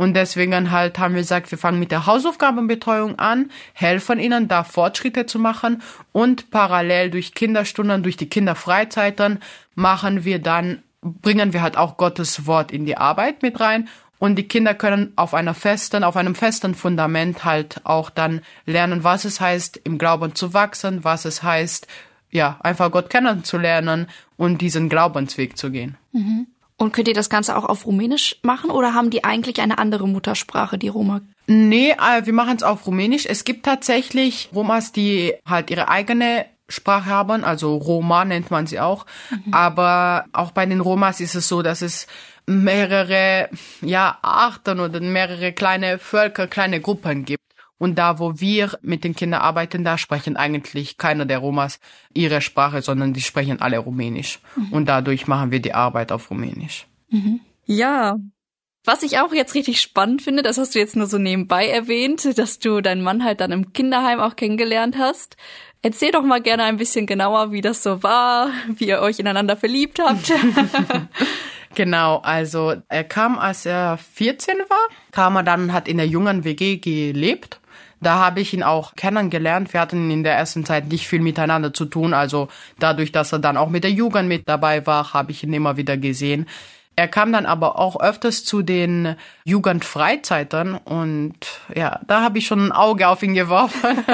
[0.00, 4.64] Und deswegen halt haben wir gesagt, wir fangen mit der Hausaufgabenbetreuung an, helfen ihnen da
[4.64, 9.40] Fortschritte zu machen und parallel durch Kinderstunden, durch die Kinderfreizeiten
[9.74, 14.36] machen wir dann, bringen wir halt auch Gottes Wort in die Arbeit mit rein und
[14.36, 19.26] die Kinder können auf einer festen, auf einem festen Fundament halt auch dann lernen, was
[19.26, 21.86] es heißt, im Glauben zu wachsen, was es heißt,
[22.30, 24.06] ja, einfach Gott kennenzulernen
[24.38, 25.98] und diesen Glaubensweg zu gehen.
[26.12, 26.46] Mhm.
[26.80, 30.08] Und könnt ihr das Ganze auch auf Rumänisch machen oder haben die eigentlich eine andere
[30.08, 31.20] Muttersprache, die Roma?
[31.46, 33.26] Nee, äh, wir machen es auf Rumänisch.
[33.26, 38.80] Es gibt tatsächlich Romas, die halt ihre eigene Sprache haben, also Roma nennt man sie
[38.80, 39.04] auch.
[39.28, 39.52] Mhm.
[39.52, 42.06] Aber auch bei den Romas ist es so, dass es
[42.46, 43.50] mehrere
[43.82, 47.44] ja, Arten oder mehrere kleine Völker, kleine Gruppen gibt.
[47.80, 51.80] Und da, wo wir mit den Kindern arbeiten, da sprechen eigentlich keiner der Romas
[52.12, 54.40] ihre Sprache, sondern die sprechen alle Rumänisch.
[54.54, 54.72] Mhm.
[54.74, 56.86] Und dadurch machen wir die Arbeit auf Rumänisch.
[57.08, 57.40] Mhm.
[57.64, 58.18] Ja.
[58.84, 62.36] Was ich auch jetzt richtig spannend finde, das hast du jetzt nur so nebenbei erwähnt,
[62.38, 65.38] dass du deinen Mann halt dann im Kinderheim auch kennengelernt hast.
[65.80, 69.56] Erzähl doch mal gerne ein bisschen genauer, wie das so war, wie ihr euch ineinander
[69.56, 70.30] verliebt habt.
[71.76, 76.42] Genau, also er kam, als er 14 war, kam er dann, hat in der jungen
[76.42, 77.60] WG gelebt
[78.00, 79.72] da habe ich ihn auch kennengelernt.
[79.72, 82.14] Wir hatten in der ersten Zeit nicht viel miteinander zu tun.
[82.14, 85.52] Also dadurch, dass er dann auch mit der Jugend mit dabei war, habe ich ihn
[85.52, 86.46] immer wieder gesehen.
[86.96, 91.34] Er kam dann aber auch öfters zu den Jugendfreizeiten und
[91.74, 94.04] ja, da habe ich schon ein Auge auf ihn geworfen.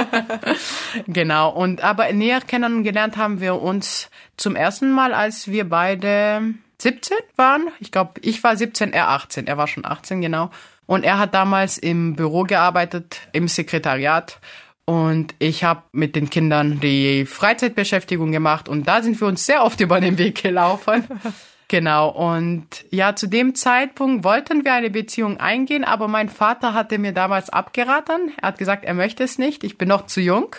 [1.07, 1.49] genau.
[1.49, 7.69] Und aber näher kennengelernt haben wir uns zum ersten Mal, als wir beide 17 waren.
[7.79, 9.47] Ich glaube, ich war 17, er 18.
[9.47, 10.51] Er war schon 18, genau.
[10.85, 14.39] Und er hat damals im Büro gearbeitet, im Sekretariat.
[14.85, 19.63] Und ich habe mit den Kindern die Freizeitbeschäftigung gemacht und da sind wir uns sehr
[19.63, 21.07] oft über den Weg gelaufen.
[21.69, 26.97] Genau, und ja, zu dem Zeitpunkt wollten wir eine Beziehung eingehen, aber mein Vater hatte
[26.97, 28.31] mir damals abgeraten.
[28.41, 30.55] Er hat gesagt, er möchte es nicht, ich bin noch zu jung.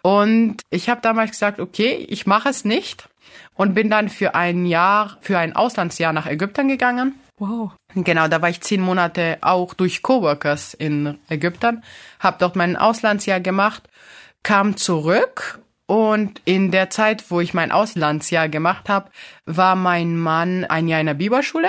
[0.00, 3.06] Und ich habe damals gesagt, okay, ich mache es nicht
[3.54, 7.14] und bin dann für ein Jahr, für ein Auslandsjahr nach Ägypten gegangen.
[7.38, 7.72] Wow.
[7.94, 11.82] Genau, da war ich zehn Monate auch durch Coworkers in Ägypten,
[12.18, 13.82] habe dort mein Auslandsjahr gemacht,
[14.42, 19.10] kam zurück und in der Zeit, wo ich mein Auslandsjahr gemacht habe,
[19.44, 21.68] war mein Mann ein Jahr in der Bibelschule.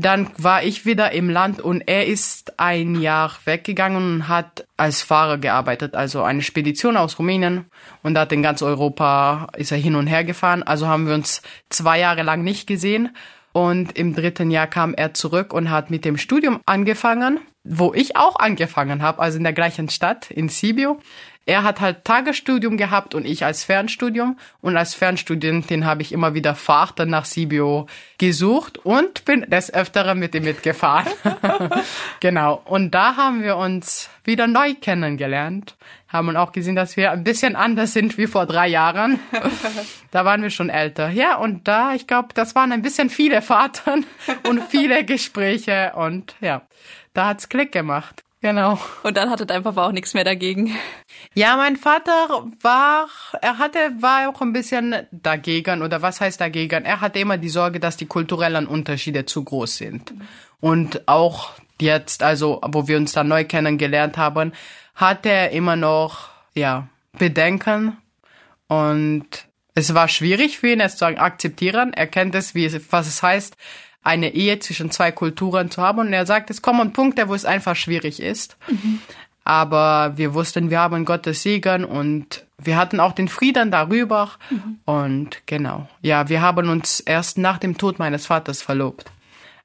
[0.00, 5.02] Dann war ich wieder im Land und er ist ein Jahr weggegangen und hat als
[5.02, 7.64] Fahrer gearbeitet, also eine Spedition aus Rumänien
[8.04, 10.62] und hat in ganz Europa ist er hin und her gefahren.
[10.62, 13.10] Also haben wir uns zwei Jahre lang nicht gesehen
[13.52, 18.14] und im dritten Jahr kam er zurück und hat mit dem Studium angefangen, wo ich
[18.16, 20.98] auch angefangen habe, also in der gleichen Stadt in Sibiu.
[21.48, 24.38] Er hat halt Tagesstudium gehabt und ich als Fernstudium.
[24.60, 27.86] Und als Fernstudentin habe ich immer wieder Fahrten nach Sibio
[28.18, 31.10] gesucht und bin des Öfteren mit ihm mitgefahren.
[32.20, 32.60] genau.
[32.66, 35.74] Und da haben wir uns wieder neu kennengelernt.
[36.08, 39.18] Haben auch gesehen, dass wir ein bisschen anders sind wie vor drei Jahren.
[40.10, 41.08] da waren wir schon älter.
[41.08, 44.04] Ja, und da, ich glaube, das waren ein bisschen viele Fahrten
[44.46, 46.60] und viele Gespräche und ja,
[47.14, 48.22] da hat's Klick gemacht.
[48.40, 48.78] Genau.
[49.02, 50.76] Und dann hattet einfach auch nichts mehr dagegen.
[51.34, 53.08] Ja, mein Vater war,
[53.42, 56.84] er hatte, war auch ein bisschen dagegen, oder was heißt dagegen?
[56.84, 60.14] Er hatte immer die Sorge, dass die kulturellen Unterschiede zu groß sind.
[60.60, 64.52] Und auch jetzt, also, wo wir uns dann neu kennengelernt haben,
[64.94, 67.96] hatte er immer noch, ja, Bedenken.
[68.68, 69.26] Und
[69.74, 71.92] es war schwierig für ihn, es zu akzeptieren.
[71.92, 73.56] Er kennt es, wie es, was es heißt,
[74.08, 76.00] eine Ehe zwischen zwei Kulturen zu haben.
[76.00, 78.56] Und er sagt, es kommen Punkte, wo es einfach schwierig ist.
[78.66, 79.00] Mhm.
[79.44, 84.30] Aber wir wussten, wir haben Gottes Segen und wir hatten auch den Frieden darüber.
[84.50, 84.78] Mhm.
[84.86, 89.10] Und genau, ja, wir haben uns erst nach dem Tod meines Vaters verlobt.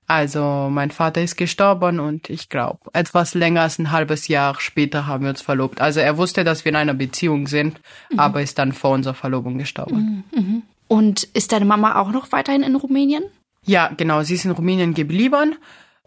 [0.08, 5.08] Also mein Vater ist gestorben und ich glaube, etwas länger als ein halbes Jahr später
[5.08, 5.79] haben wir uns verlobt.
[5.79, 7.79] Also er wusste, dass wir in einer Beziehung sind,
[8.12, 8.19] mhm.
[8.19, 10.25] aber ist dann vor unserer Verlobung gestorben.
[10.32, 10.39] Mhm.
[10.39, 10.63] mhm.
[10.89, 13.23] Und ist deine Mama auch noch weiterhin in Rumänien?
[13.65, 14.23] Ja, genau.
[14.23, 15.56] Sie ist in Rumänien geblieben,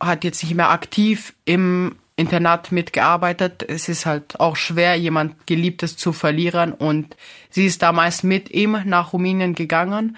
[0.00, 3.62] hat jetzt nicht mehr aktiv im Internat mitgearbeitet.
[3.68, 6.72] Es ist halt auch schwer, jemand Geliebtes zu verlieren.
[6.72, 7.16] Und
[7.50, 10.16] sie ist damals mit ihm nach Rumänien gegangen.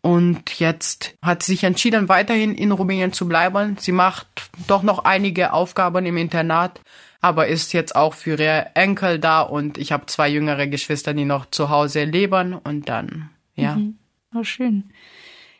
[0.00, 3.76] Und jetzt hat sie sich entschieden, weiterhin in Rumänien zu bleiben.
[3.78, 4.26] Sie macht
[4.66, 6.80] doch noch einige Aufgaben im Internat,
[7.20, 9.42] aber ist jetzt auch für ihre Enkel da.
[9.42, 12.54] Und ich habe zwei jüngere Geschwister, die noch zu Hause leben.
[12.54, 13.76] Und dann, ja.
[13.76, 13.96] Mhm.
[14.34, 14.90] Oh, schön.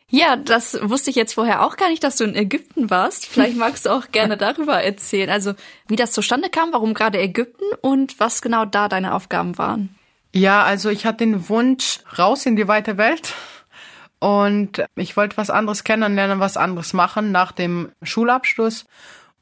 [0.09, 3.25] Ja, das wusste ich jetzt vorher auch gar nicht, dass du in Ägypten warst.
[3.25, 5.29] Vielleicht magst du auch gerne darüber erzählen.
[5.29, 5.53] Also,
[5.87, 9.95] wie das zustande kam, warum gerade Ägypten und was genau da deine Aufgaben waren.
[10.33, 13.33] Ja, also ich hatte den Wunsch raus in die weite Welt
[14.19, 18.85] und ich wollte was anderes kennenlernen, was anderes machen nach dem Schulabschluss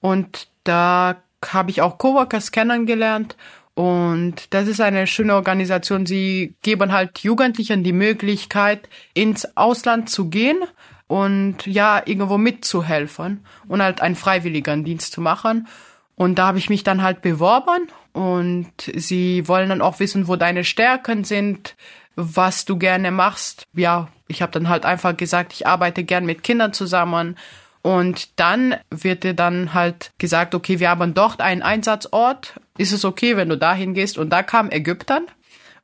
[0.01, 3.37] und da habe ich auch Coworkers kennengelernt
[3.81, 6.05] und das ist eine schöne Organisation.
[6.05, 10.59] Sie geben halt Jugendlichen die Möglichkeit, ins Ausland zu gehen
[11.07, 15.67] und ja, irgendwo mitzuhelfen und halt einen freiwilligen Dienst zu machen.
[16.15, 20.35] Und da habe ich mich dann halt beworben und sie wollen dann auch wissen, wo
[20.35, 21.75] deine Stärken sind,
[22.15, 23.63] was du gerne machst.
[23.73, 27.35] Ja, ich habe dann halt einfach gesagt, ich arbeite gern mit Kindern zusammen
[27.81, 32.53] und dann wird dir dann halt gesagt, okay, wir haben dort einen Einsatzort.
[32.77, 34.17] Ist es okay, wenn du dahin gehst?
[34.17, 35.27] Und da kam Ägypten.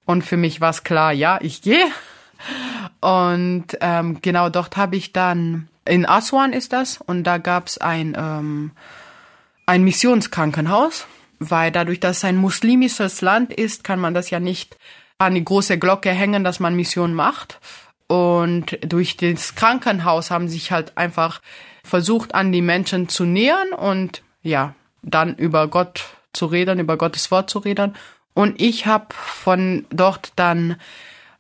[0.06, 1.86] Und für mich war es klar, ja, ich gehe.
[3.02, 8.16] Und ähm, genau dort habe ich dann, in Aswan ist das, und da gab's ein,
[8.18, 8.72] ähm,
[9.66, 11.08] ein Missionskrankenhaus,
[11.40, 14.78] weil dadurch, dass es ein muslimisches Land ist, kann man das ja nicht
[15.18, 17.60] an die große Glocke hängen, dass man Mission macht.
[18.08, 21.42] Und durch das Krankenhaus haben sich halt einfach
[21.84, 27.32] versucht, an die Menschen zu nähern und ja, dann über Gott zu reden, über Gottes
[27.32, 27.96] Wort zu reden.
[28.34, 30.78] Und ich habe von dort dann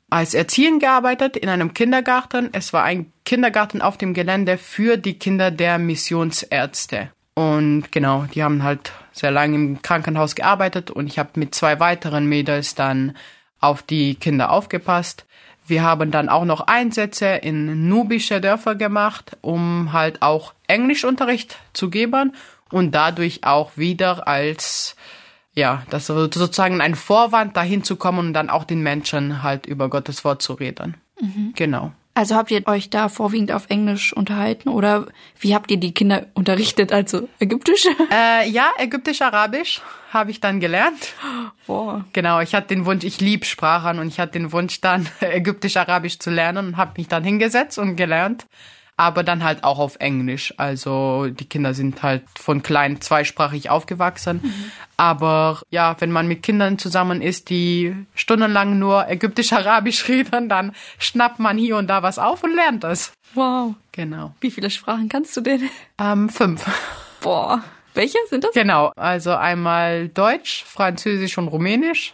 [0.10, 2.50] als Erzieherin gearbeitet in einem Kindergarten.
[2.54, 7.12] Es war ein Kindergarten auf dem Gelände für die Kinder der Missionsärzte.
[7.34, 11.80] Und genau, die haben halt sehr lange im Krankenhaus gearbeitet und ich habe mit zwei
[11.80, 13.16] weiteren Mädels dann
[13.60, 15.26] auf die Kinder aufgepasst.
[15.68, 21.90] Wir haben dann auch noch Einsätze in nubische Dörfer gemacht, um halt auch Englischunterricht zu
[21.90, 22.34] geben
[22.72, 24.96] und dadurch auch wieder als
[25.54, 29.90] ja, das sozusagen ein Vorwand dahin zu kommen und dann auch den Menschen halt über
[29.90, 30.98] Gottes Wort zu reden.
[31.20, 31.54] Mhm.
[31.56, 31.92] Genau.
[32.18, 35.06] Also habt ihr euch da vorwiegend auf Englisch unterhalten oder
[35.40, 36.92] wie habt ihr die Kinder unterrichtet?
[36.92, 37.86] Also ägyptisch?
[38.12, 41.14] Äh, ja, ägyptisch-arabisch habe ich dann gelernt.
[41.68, 42.06] Boah.
[42.14, 46.18] Genau, ich hatte den Wunsch, ich lieb Sprachen und ich hatte den Wunsch dann ägyptisch-arabisch
[46.18, 48.48] zu lernen und habe mich dann hingesetzt und gelernt.
[48.98, 50.54] Aber dann halt auch auf Englisch.
[50.58, 54.42] Also die Kinder sind halt von klein zweisprachig aufgewachsen.
[54.44, 54.72] Mhm.
[54.98, 61.40] Aber ja, wenn man mit Kindern zusammen ist, die stundenlang nur ägyptisch-arabisch reden, dann schnappt
[61.40, 63.14] man hier und da was auf und lernt das.
[63.36, 63.76] Wow.
[63.92, 64.34] Genau.
[64.42, 65.70] Wie viele Sprachen kannst du denn?
[66.00, 66.66] Ähm, fünf.
[67.22, 67.64] Boah.
[67.94, 68.52] Welche sind das?
[68.54, 72.14] Genau, also einmal Deutsch, Französisch und Rumänisch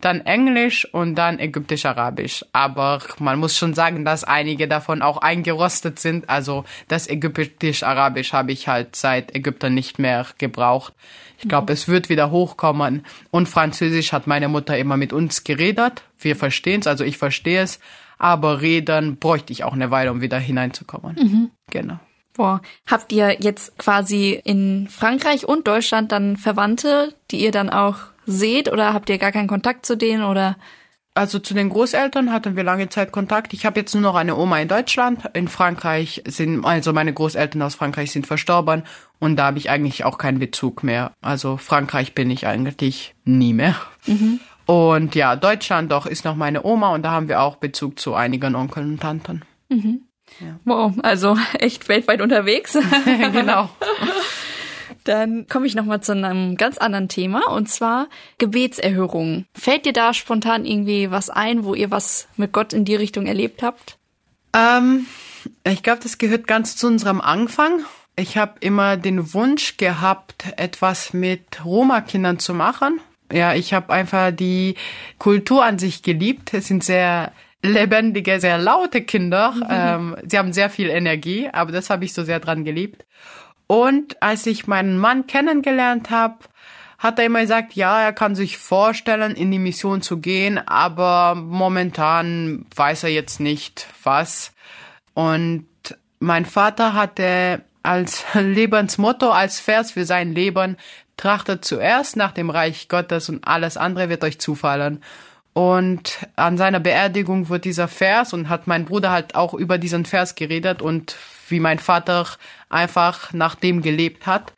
[0.00, 2.44] dann Englisch und dann Ägyptisch-Arabisch.
[2.52, 6.28] Aber man muss schon sagen, dass einige davon auch eingerostet sind.
[6.28, 10.94] Also das Ägyptisch-Arabisch habe ich halt seit Ägypten nicht mehr gebraucht.
[11.38, 11.74] Ich glaube, mhm.
[11.74, 13.04] es wird wieder hochkommen.
[13.30, 16.02] Und Französisch hat meine Mutter immer mit uns geredet.
[16.18, 17.78] Wir verstehen es, also ich verstehe es.
[18.18, 21.14] Aber reden bräuchte ich auch eine Weile, um wieder hineinzukommen.
[21.16, 21.50] Mhm.
[21.70, 22.00] Genau.
[22.34, 22.60] Boah.
[22.86, 27.96] Habt ihr jetzt quasi in Frankreich und Deutschland dann Verwandte, die ihr dann auch
[28.28, 30.56] seht oder habt ihr gar keinen Kontakt zu denen oder?
[31.14, 33.52] Also zu den Großeltern hatten wir lange Zeit Kontakt.
[33.52, 35.24] Ich habe jetzt nur noch eine Oma in Deutschland.
[35.32, 38.84] In Frankreich sind, also meine Großeltern aus Frankreich sind verstorben
[39.18, 41.12] und da habe ich eigentlich auch keinen Bezug mehr.
[41.20, 43.74] Also Frankreich bin ich eigentlich nie mehr.
[44.06, 44.38] Mhm.
[44.66, 48.14] Und ja, Deutschland doch ist noch meine Oma und da haben wir auch Bezug zu
[48.14, 49.42] einigen Onkeln und Tanten.
[49.70, 50.02] Mhm.
[50.40, 50.60] Ja.
[50.64, 52.78] Wow, also echt weltweit unterwegs.
[53.32, 53.70] genau.
[55.08, 59.46] Dann komme ich nochmal zu einem ganz anderen Thema und zwar Gebetserhörungen.
[59.54, 63.24] Fällt dir da spontan irgendwie was ein, wo ihr was mit Gott in die Richtung
[63.24, 63.96] erlebt habt?
[64.54, 65.06] Ähm,
[65.64, 67.86] ich glaube, das gehört ganz zu unserem Anfang.
[68.16, 73.00] Ich habe immer den Wunsch gehabt, etwas mit Roma-Kindern zu machen.
[73.32, 74.74] Ja, ich habe einfach die
[75.16, 76.52] Kultur an sich geliebt.
[76.52, 79.52] Es sind sehr lebendige, sehr laute Kinder.
[79.52, 79.64] Mhm.
[79.70, 83.06] Ähm, sie haben sehr viel Energie, aber das habe ich so sehr dran geliebt.
[83.68, 86.38] Und als ich meinen Mann kennengelernt habe,
[86.98, 91.36] hat er immer gesagt, ja, er kann sich vorstellen, in die Mission zu gehen, aber
[91.36, 94.52] momentan weiß er jetzt nicht was.
[95.14, 95.68] Und
[96.18, 100.76] mein Vater hatte als Lebensmotto, als Vers für sein Leben,
[101.16, 105.02] trachtet zuerst nach dem Reich Gottes und alles andere wird euch zufallen.
[105.52, 110.04] Und an seiner Beerdigung wird dieser Vers und hat mein Bruder halt auch über diesen
[110.04, 111.16] Vers geredet und
[111.50, 112.26] wie mein Vater
[112.68, 114.52] einfach nach dem gelebt hat.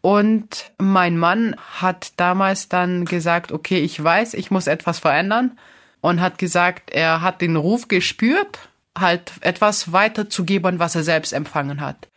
[0.00, 5.58] Und mein Mann hat damals dann gesagt, okay, ich weiß, ich muss etwas verändern
[6.00, 8.58] und hat gesagt, er hat den Ruf gespürt,
[8.96, 12.08] halt etwas weiterzugeben, was er selbst empfangen hat.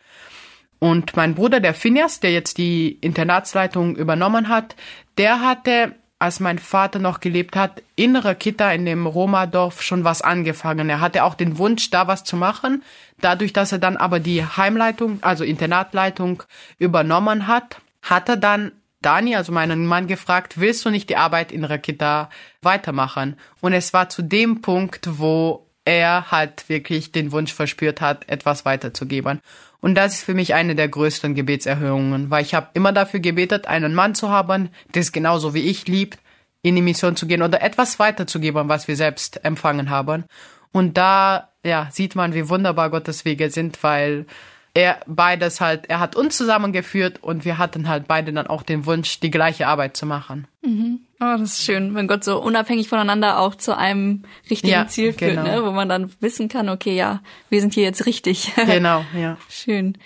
[0.78, 4.76] Und mein Bruder, der Phineas, der jetzt die Internatsleitung übernommen hat,
[5.18, 10.20] der hatte als mein Vater noch gelebt hat, innere Kita in dem Roma-Dorf schon was
[10.20, 10.90] angefangen.
[10.90, 12.84] Er hatte auch den Wunsch, da was zu machen.
[13.20, 16.42] Dadurch, dass er dann aber die Heimleitung, also Internatleitung
[16.78, 21.52] übernommen hat, hat er dann Dani, also meinen Mann, gefragt, willst du nicht die Arbeit
[21.52, 22.28] in der Kita
[22.60, 23.36] weitermachen?
[23.62, 28.64] Und es war zu dem Punkt, wo er halt wirklich den Wunsch verspürt hat, etwas
[28.64, 29.40] weiterzugeben.
[29.80, 33.66] Und das ist für mich eine der größten Gebetserhöhungen, weil ich habe immer dafür gebetet,
[33.66, 36.18] einen Mann zu haben, der es genauso wie ich liebt,
[36.62, 40.24] in die Mission zu gehen oder etwas weiterzugeben, was wir selbst empfangen haben.
[40.72, 44.26] Und da ja, sieht man, wie wunderbar Gottes Wege sind, weil
[44.74, 48.86] er beides halt, er hat uns zusammengeführt und wir hatten halt beide dann auch den
[48.86, 50.46] Wunsch, die gleiche Arbeit zu machen.
[50.62, 51.00] Mhm.
[51.20, 55.12] Oh, das ist schön, wenn Gott so unabhängig voneinander auch zu einem richtigen ja, Ziel
[55.12, 55.42] führt, genau.
[55.42, 55.64] ne?
[55.64, 58.52] wo man dann wissen kann, okay, ja, wir sind hier jetzt richtig.
[58.66, 59.36] Genau, ja.
[59.48, 59.98] Schön.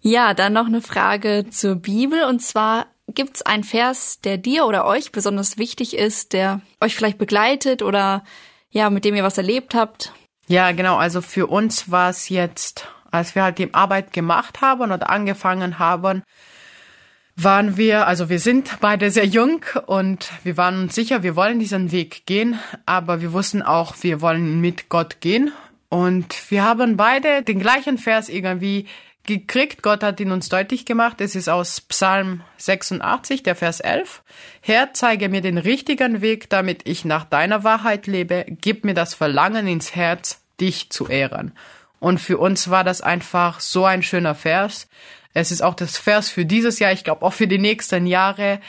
[0.00, 4.86] Ja, dann noch eine Frage zur Bibel und zwar gibt's einen Vers, der dir oder
[4.86, 8.24] euch besonders wichtig ist, der euch vielleicht begleitet oder
[8.70, 10.12] ja, mit dem ihr was erlebt habt?
[10.48, 10.96] Ja, genau.
[10.96, 12.86] Also für uns war es jetzt
[13.16, 16.22] als wir halt die Arbeit gemacht haben oder angefangen haben,
[17.36, 21.58] waren wir, also wir sind beide sehr jung und wir waren uns sicher, wir wollen
[21.58, 25.52] diesen Weg gehen, aber wir wussten auch, wir wollen mit Gott gehen.
[25.88, 28.86] Und wir haben beide den gleichen Vers irgendwie
[29.26, 29.82] gekriegt.
[29.82, 31.20] Gott hat ihn uns deutlich gemacht.
[31.20, 34.22] Es ist aus Psalm 86, der Vers 11.
[34.60, 38.46] Herr, zeige mir den richtigen Weg, damit ich nach deiner Wahrheit lebe.
[38.48, 41.52] Gib mir das Verlangen ins Herz, dich zu ehren.
[41.98, 44.88] Und für uns war das einfach so ein schöner Vers.
[45.34, 48.60] Es ist auch das Vers für dieses Jahr, ich glaube auch für die nächsten Jahre,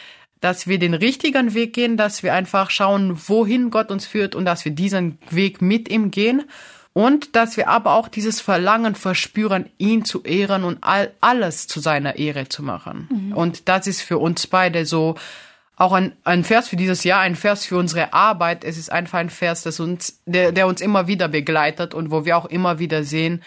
[0.42, 4.46] dass wir den richtigen Weg gehen, dass wir einfach schauen, wohin Gott uns führt und
[4.46, 6.44] dass wir diesen Weg mit ihm gehen
[6.94, 11.80] und dass wir aber auch dieses Verlangen verspüren, ihn zu ehren und all, alles zu
[11.80, 13.08] seiner Ehre zu machen.
[13.12, 13.34] Mhm.
[13.34, 15.15] Und das ist für uns beide so
[15.78, 18.63] auch ein, ein Vers für dieses Jahr, ein Vers für unsere Arbeit.
[18.63, 22.25] Es ist einfach ein Vers, das uns, der, der uns immer wieder begleitet und wo
[22.25, 23.44] wir auch immer wieder sehen,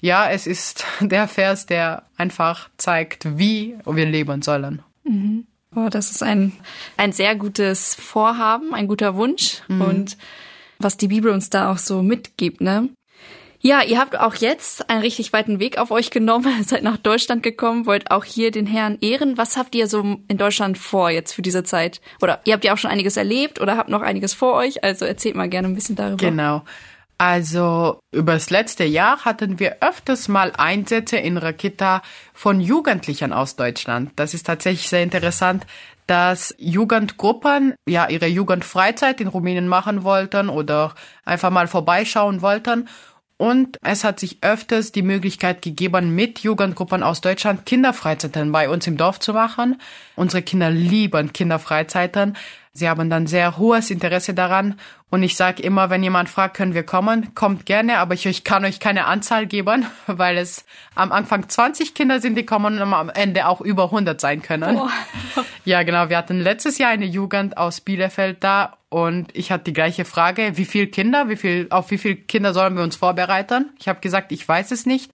[0.00, 4.82] ja, es ist der Vers, der einfach zeigt, wie wir leben sollen.
[5.04, 5.46] Mhm.
[5.74, 6.52] Oh, das ist ein,
[6.96, 9.80] ein sehr gutes Vorhaben, ein guter Wunsch mhm.
[9.80, 10.18] und
[10.78, 12.90] was die Bibel uns da auch so mitgibt, ne?
[13.64, 17.44] Ja, ihr habt auch jetzt einen richtig weiten Weg auf euch genommen, seid nach Deutschland
[17.44, 19.38] gekommen, wollt auch hier den Herrn ehren.
[19.38, 22.00] Was habt ihr so in Deutschland vor jetzt für diese Zeit?
[22.20, 25.04] Oder ihr habt ja auch schon einiges erlebt oder habt noch einiges vor euch, also
[25.04, 26.16] erzählt mal gerne ein bisschen darüber.
[26.16, 26.62] Genau.
[27.18, 32.02] Also übers letzte Jahr hatten wir öfters mal Einsätze in Rakita
[32.34, 34.10] von Jugendlichen aus Deutschland.
[34.16, 35.64] Das ist tatsächlich sehr interessant,
[36.08, 42.88] dass Jugendgruppen ja ihre Jugendfreizeit in Rumänien machen wollten oder einfach mal vorbeischauen wollten.
[43.36, 48.86] Und es hat sich öfters die Möglichkeit gegeben, mit Jugendgruppen aus Deutschland Kinderfreizeiten bei uns
[48.86, 49.80] im Dorf zu machen.
[50.14, 52.36] Unsere Kinder lieben Kinderfreizeiten.
[52.74, 54.76] Sie haben dann sehr hohes Interesse daran.
[55.10, 58.44] Und ich sage immer, wenn jemand fragt, können wir kommen, kommt gerne, aber ich, ich
[58.44, 60.64] kann euch keine Anzahl geben, weil es
[60.94, 64.78] am Anfang 20 Kinder sind, die kommen und am Ende auch über 100 sein können.
[64.78, 64.88] Oh.
[65.64, 66.08] Ja, genau.
[66.08, 70.56] Wir hatten letztes Jahr eine Jugend aus Bielefeld da und ich hatte die gleiche Frage,
[70.56, 73.70] wie viele Kinder, wie viel, auf wie viele Kinder sollen wir uns vorbereiten?
[73.78, 75.12] Ich habe gesagt, ich weiß es nicht.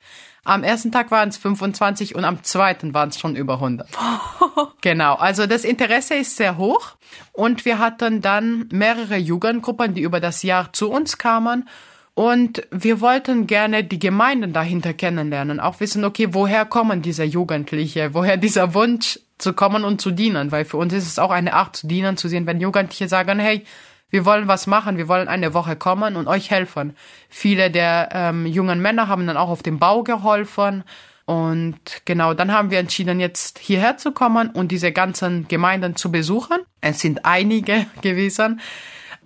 [0.49, 3.87] Am ersten Tag waren es 25 und am zweiten waren es schon über 100.
[4.81, 6.93] genau, also das Interesse ist sehr hoch.
[7.33, 11.69] Und wir hatten dann mehrere Jugendgruppen, die über das Jahr zu uns kamen.
[12.15, 18.15] Und wir wollten gerne die Gemeinden dahinter kennenlernen, auch wissen, okay, woher kommen diese Jugendliche,
[18.15, 21.53] woher dieser Wunsch zu kommen und zu dienen, weil für uns ist es auch eine
[21.53, 23.65] Art zu dienen, zu sehen, wenn Jugendliche sagen, hey,
[24.11, 26.97] wir wollen was machen, wir wollen eine Woche kommen und euch helfen.
[27.29, 30.85] Viele der ähm, jungen Männer haben dann auch auf dem Bau geholfen.
[31.27, 36.11] Und genau, dann haben wir entschieden, jetzt hierher zu kommen und diese ganzen Gemeinden zu
[36.11, 36.57] besuchen.
[36.81, 38.61] Es sind einige gewesen.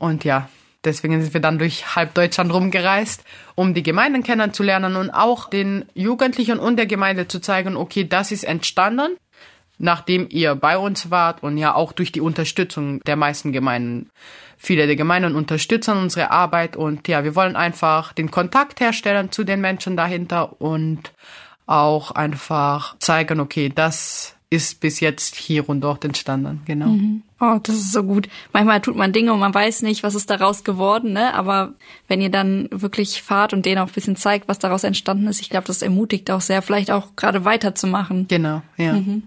[0.01, 0.49] Und ja,
[0.85, 3.23] deswegen sind wir dann durch halb Deutschland rumgereist,
[3.55, 8.33] um die Gemeinden kennenzulernen und auch den Jugendlichen und der Gemeinde zu zeigen, okay, das
[8.33, 9.17] ist entstanden
[9.79, 14.11] nachdem ihr bei uns wart und ja auch durch die Unterstützung der meisten Gemeinden.
[14.65, 19.43] Viele der Gemeinden unterstützen unsere Arbeit und ja, wir wollen einfach den Kontakt herstellen zu
[19.43, 21.11] den Menschen dahinter und
[21.67, 26.87] auch einfach zeigen, okay, das ist bis jetzt hier und dort entstanden, genau.
[26.87, 27.25] Mhm.
[27.41, 28.29] Oh, das ist so gut.
[28.53, 31.35] Manchmal tut man Dinge und man weiß nicht, was ist daraus geworden, ne?
[31.35, 31.73] Aber
[32.07, 35.41] wenn ihr dann wirklich fahrt und denen auch ein bisschen zeigt, was daraus entstanden ist,
[35.41, 38.29] ich glaube, das ermutigt auch sehr, vielleicht auch gerade weiterzumachen.
[38.29, 38.93] Genau, ja.
[38.93, 39.25] Mhm.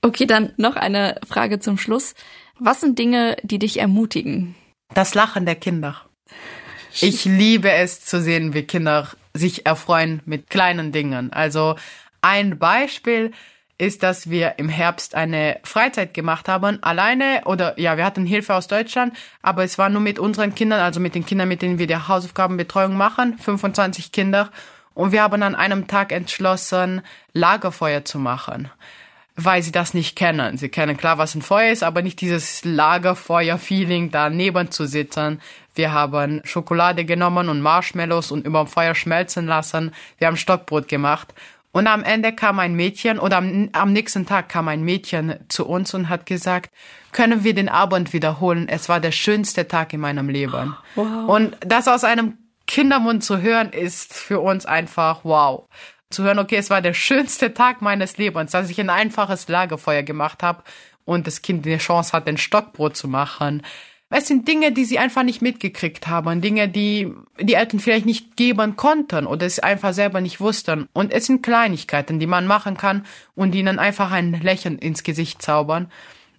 [0.00, 2.14] Okay, dann noch eine Frage zum Schluss.
[2.58, 4.54] Was sind Dinge, die dich ermutigen?
[4.94, 6.00] Das Lachen der Kinder.
[7.00, 11.32] Ich liebe es zu sehen, wie Kinder sich erfreuen mit kleinen Dingen.
[11.32, 11.76] Also
[12.22, 13.32] ein Beispiel
[13.76, 18.54] ist, dass wir im Herbst eine Freizeit gemacht haben, alleine oder ja, wir hatten Hilfe
[18.54, 21.78] aus Deutschland, aber es war nur mit unseren Kindern, also mit den Kindern, mit denen
[21.78, 24.50] wir die Hausaufgabenbetreuung machen, 25 Kinder.
[24.94, 27.02] Und wir haben an einem Tag entschlossen,
[27.34, 28.70] Lagerfeuer zu machen
[29.36, 30.56] weil sie das nicht kennen.
[30.56, 35.40] Sie kennen klar, was ein Feuer ist, aber nicht dieses Lagerfeuer-Feeling, daneben zu sitzen.
[35.74, 39.92] Wir haben Schokolade genommen und Marshmallows und über dem Feuer schmelzen lassen.
[40.18, 41.34] Wir haben Stockbrot gemacht.
[41.72, 45.66] Und am Ende kam ein Mädchen oder am, am nächsten Tag kam ein Mädchen zu
[45.66, 46.70] uns und hat gesagt,
[47.12, 48.66] können wir den Abend wiederholen?
[48.66, 50.74] Es war der schönste Tag in meinem Leben.
[50.94, 51.28] Wow.
[51.28, 55.68] Und das aus einem Kindermund zu hören, ist für uns einfach wow
[56.10, 60.02] zu hören, okay, es war der schönste Tag meines Lebens, dass ich ein einfaches Lagerfeuer
[60.02, 60.62] gemacht habe
[61.04, 63.62] und das Kind eine Chance hat, ein Stockbrot zu machen.
[64.08, 68.36] Es sind Dinge, die sie einfach nicht mitgekriegt haben, Dinge, die die Eltern vielleicht nicht
[68.36, 70.88] geben konnten oder es einfach selber nicht wussten.
[70.92, 73.04] Und es sind Kleinigkeiten, die man machen kann
[73.34, 75.90] und die ihnen einfach ein Lächeln ins Gesicht zaubern.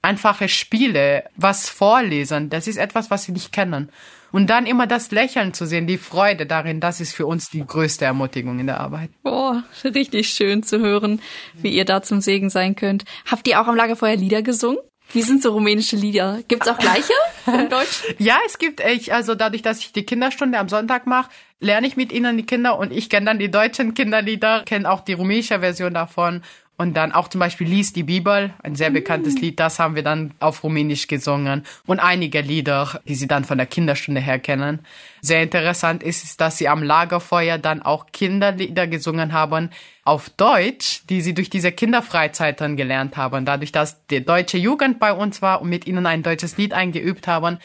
[0.02, 3.90] Einfache Spiele, was vorlesen, das ist etwas, was sie nicht kennen.
[4.32, 7.66] Und dann immer das Lächeln zu sehen, die Freude darin, das ist für uns die
[7.66, 9.10] größte Ermutigung in der Arbeit.
[9.24, 11.22] Oh, richtig schön zu hören,
[11.54, 13.06] wie ihr da zum Segen sein könnt.
[13.26, 14.80] Habt ihr auch am Lagerfeuer Lieder gesungen?
[15.14, 16.40] Wie sind so rumänische Lieder?
[16.50, 17.14] Gibt's auch gleiche
[17.46, 18.04] in Deutsch?
[18.18, 21.30] ja, es gibt, ich, also dadurch, dass ich die Kinderstunde am Sonntag mache,
[21.62, 25.02] lerne ich mit ihnen die Kinder und ich kenne dann die deutschen Kinderlieder, kenne auch
[25.02, 26.44] die rumänische Version davon
[26.78, 29.40] und dann auch zum Beispiel Lies die Bibel, ein sehr bekanntes mm.
[29.40, 31.64] Lied, das haben wir dann auf Rumänisch gesungen.
[31.88, 34.80] Und einige Lieder, die sie dann von der Kinderstunde her kennen.
[35.22, 39.72] Sehr interessant ist dass sie am Lagerfeuer dann auch Kinderlieder gesungen haben
[40.04, 43.44] auf Deutsch, die sie durch diese Kinderfreizeit dann gelernt haben.
[43.44, 47.28] Dadurch, dass die deutsche Jugend bei uns war und mit ihnen ein deutsches Lied eingeübt
[47.28, 47.58] haben,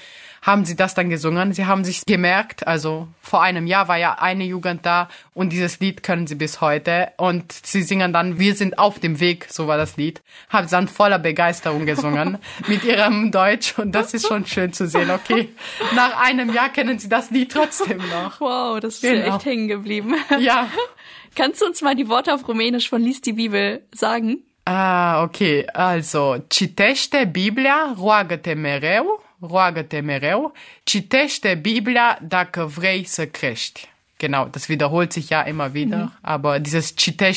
[0.42, 1.52] haben sie das dann gesungen.
[1.54, 5.78] Sie haben sich gemerkt, also vor einem Jahr war ja eine Jugend da und dieses
[5.78, 7.12] Lied können sie bis heute.
[7.16, 10.20] Und sie singen dann, wir sind auf dem Weg, so war das Lied.
[10.50, 14.88] Haben sie dann voller Begeisterung gesungen mit ihrem Deutsch und das ist schon schön zu
[14.88, 15.10] sehen.
[15.12, 15.48] Okay,
[15.94, 18.40] nach einem Jahr kennen sie das Lied trotzdem noch.
[18.40, 19.36] Wow, das ist genau.
[19.36, 20.16] echt hängen geblieben.
[20.40, 20.68] Ja.
[21.34, 24.42] Kannst du uns mal die Worte auf Rumänisch von Lies die Bibel sagen?
[24.64, 25.66] Ah, okay.
[25.72, 29.18] Also, citește Biblia, roagă-te mereu,
[29.48, 33.90] roagă-te mereu, citește Biblia dacă vrei să crești.
[34.22, 36.04] genau, das wiederholt sich ja immer wieder.
[36.04, 36.12] Mhm.
[36.22, 36.94] Aber dieses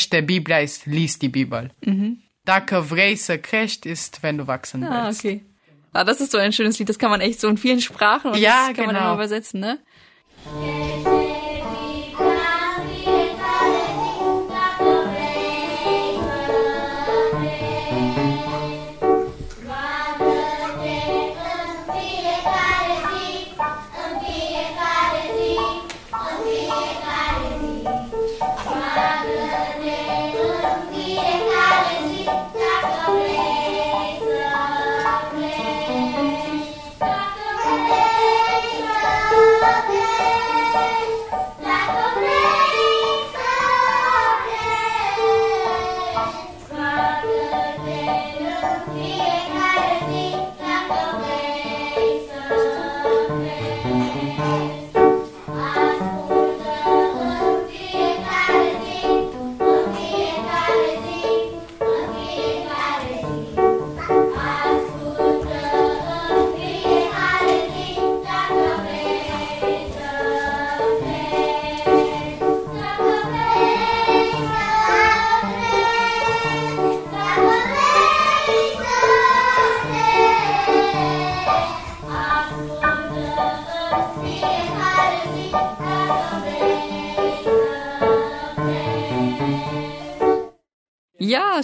[0.10, 1.72] der Bibel ist, lies die Bibel.
[1.82, 2.20] Mhm.
[2.46, 5.26] Daka Vreise Krecht ist, wenn du wachsen ah, willst.
[5.26, 5.42] Okay.
[5.94, 8.32] Ah, das ist so ein schönes Lied, das kann man echt so in vielen Sprachen
[8.32, 8.94] und ja, das kann genau.
[8.94, 9.80] man immer übersetzen, ne?
[11.04, 11.15] Ja,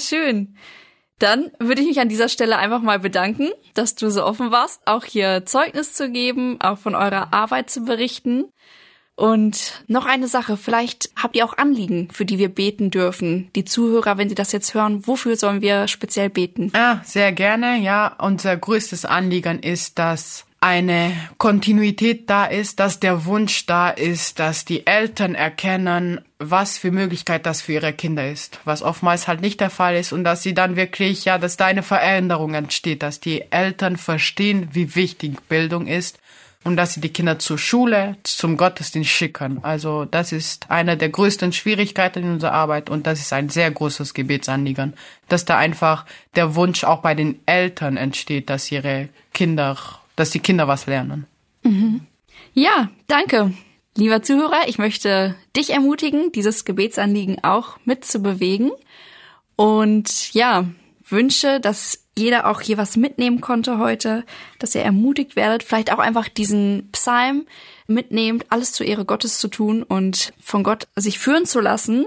[0.08, 0.56] schön.
[1.20, 4.82] Dann würde ich mich an dieser Stelle einfach mal bedanken, dass du so offen warst,
[4.88, 8.46] auch hier Zeugnis zu geben, auch von eurer Arbeit zu berichten.
[9.16, 13.52] Und noch eine Sache, vielleicht habt ihr auch Anliegen, für die wir beten dürfen.
[13.56, 16.72] Die Zuhörer, wenn sie das jetzt hören, wofür sollen wir speziell beten?
[16.74, 18.16] Ah, sehr gerne, ja.
[18.18, 24.64] Unser größtes Anliegen ist, dass eine Kontinuität da ist, dass der Wunsch da ist, dass
[24.64, 29.60] die Eltern erkennen, was für Möglichkeit das für ihre Kinder ist, was oftmals halt nicht
[29.60, 33.20] der Fall ist und dass sie dann wirklich, ja, dass da eine Veränderung entsteht, dass
[33.20, 36.20] die Eltern verstehen, wie wichtig Bildung ist
[36.64, 39.64] und dass sie die Kinder zur Schule, zum Gottesdienst schicken.
[39.64, 43.72] Also das ist eine der größten Schwierigkeiten in unserer Arbeit und das ist ein sehr
[43.72, 44.94] großes Gebetsanliegen,
[45.28, 46.06] dass da einfach
[46.36, 49.76] der Wunsch auch bei den Eltern entsteht, dass ihre Kinder
[50.16, 51.26] dass die Kinder was lernen.
[51.64, 52.02] Mhm.
[52.54, 53.54] Ja, danke.
[53.96, 58.72] Lieber Zuhörer, ich möchte dich ermutigen, dieses Gebetsanliegen auch mitzubewegen.
[59.56, 60.66] Und ja,
[61.08, 64.26] wünsche, dass jeder auch hier was mitnehmen konnte heute,
[64.60, 67.46] dass ihr ermutigt werdet, vielleicht auch einfach diesen Psalm
[67.88, 72.06] mitnehmt, alles zur Ehre Gottes zu tun und von Gott sich führen zu lassen.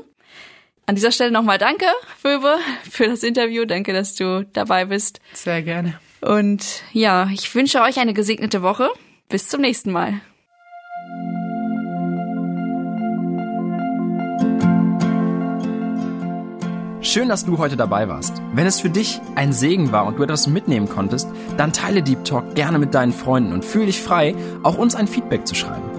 [0.87, 1.87] An dieser Stelle nochmal danke,
[2.21, 2.59] Phoebe,
[2.91, 3.65] für das Interview.
[3.65, 5.21] Danke, dass du dabei bist.
[5.33, 5.99] Sehr gerne.
[6.25, 8.89] Und ja, ich wünsche euch eine gesegnete Woche.
[9.29, 10.21] Bis zum nächsten Mal.
[17.03, 18.41] Schön, dass du heute dabei warst.
[18.55, 22.25] Wenn es für dich ein Segen war und du etwas mitnehmen konntest, dann teile Deep
[22.25, 25.94] Talk gerne mit deinen Freunden und fühle dich frei, auch uns ein Feedback zu schreiben.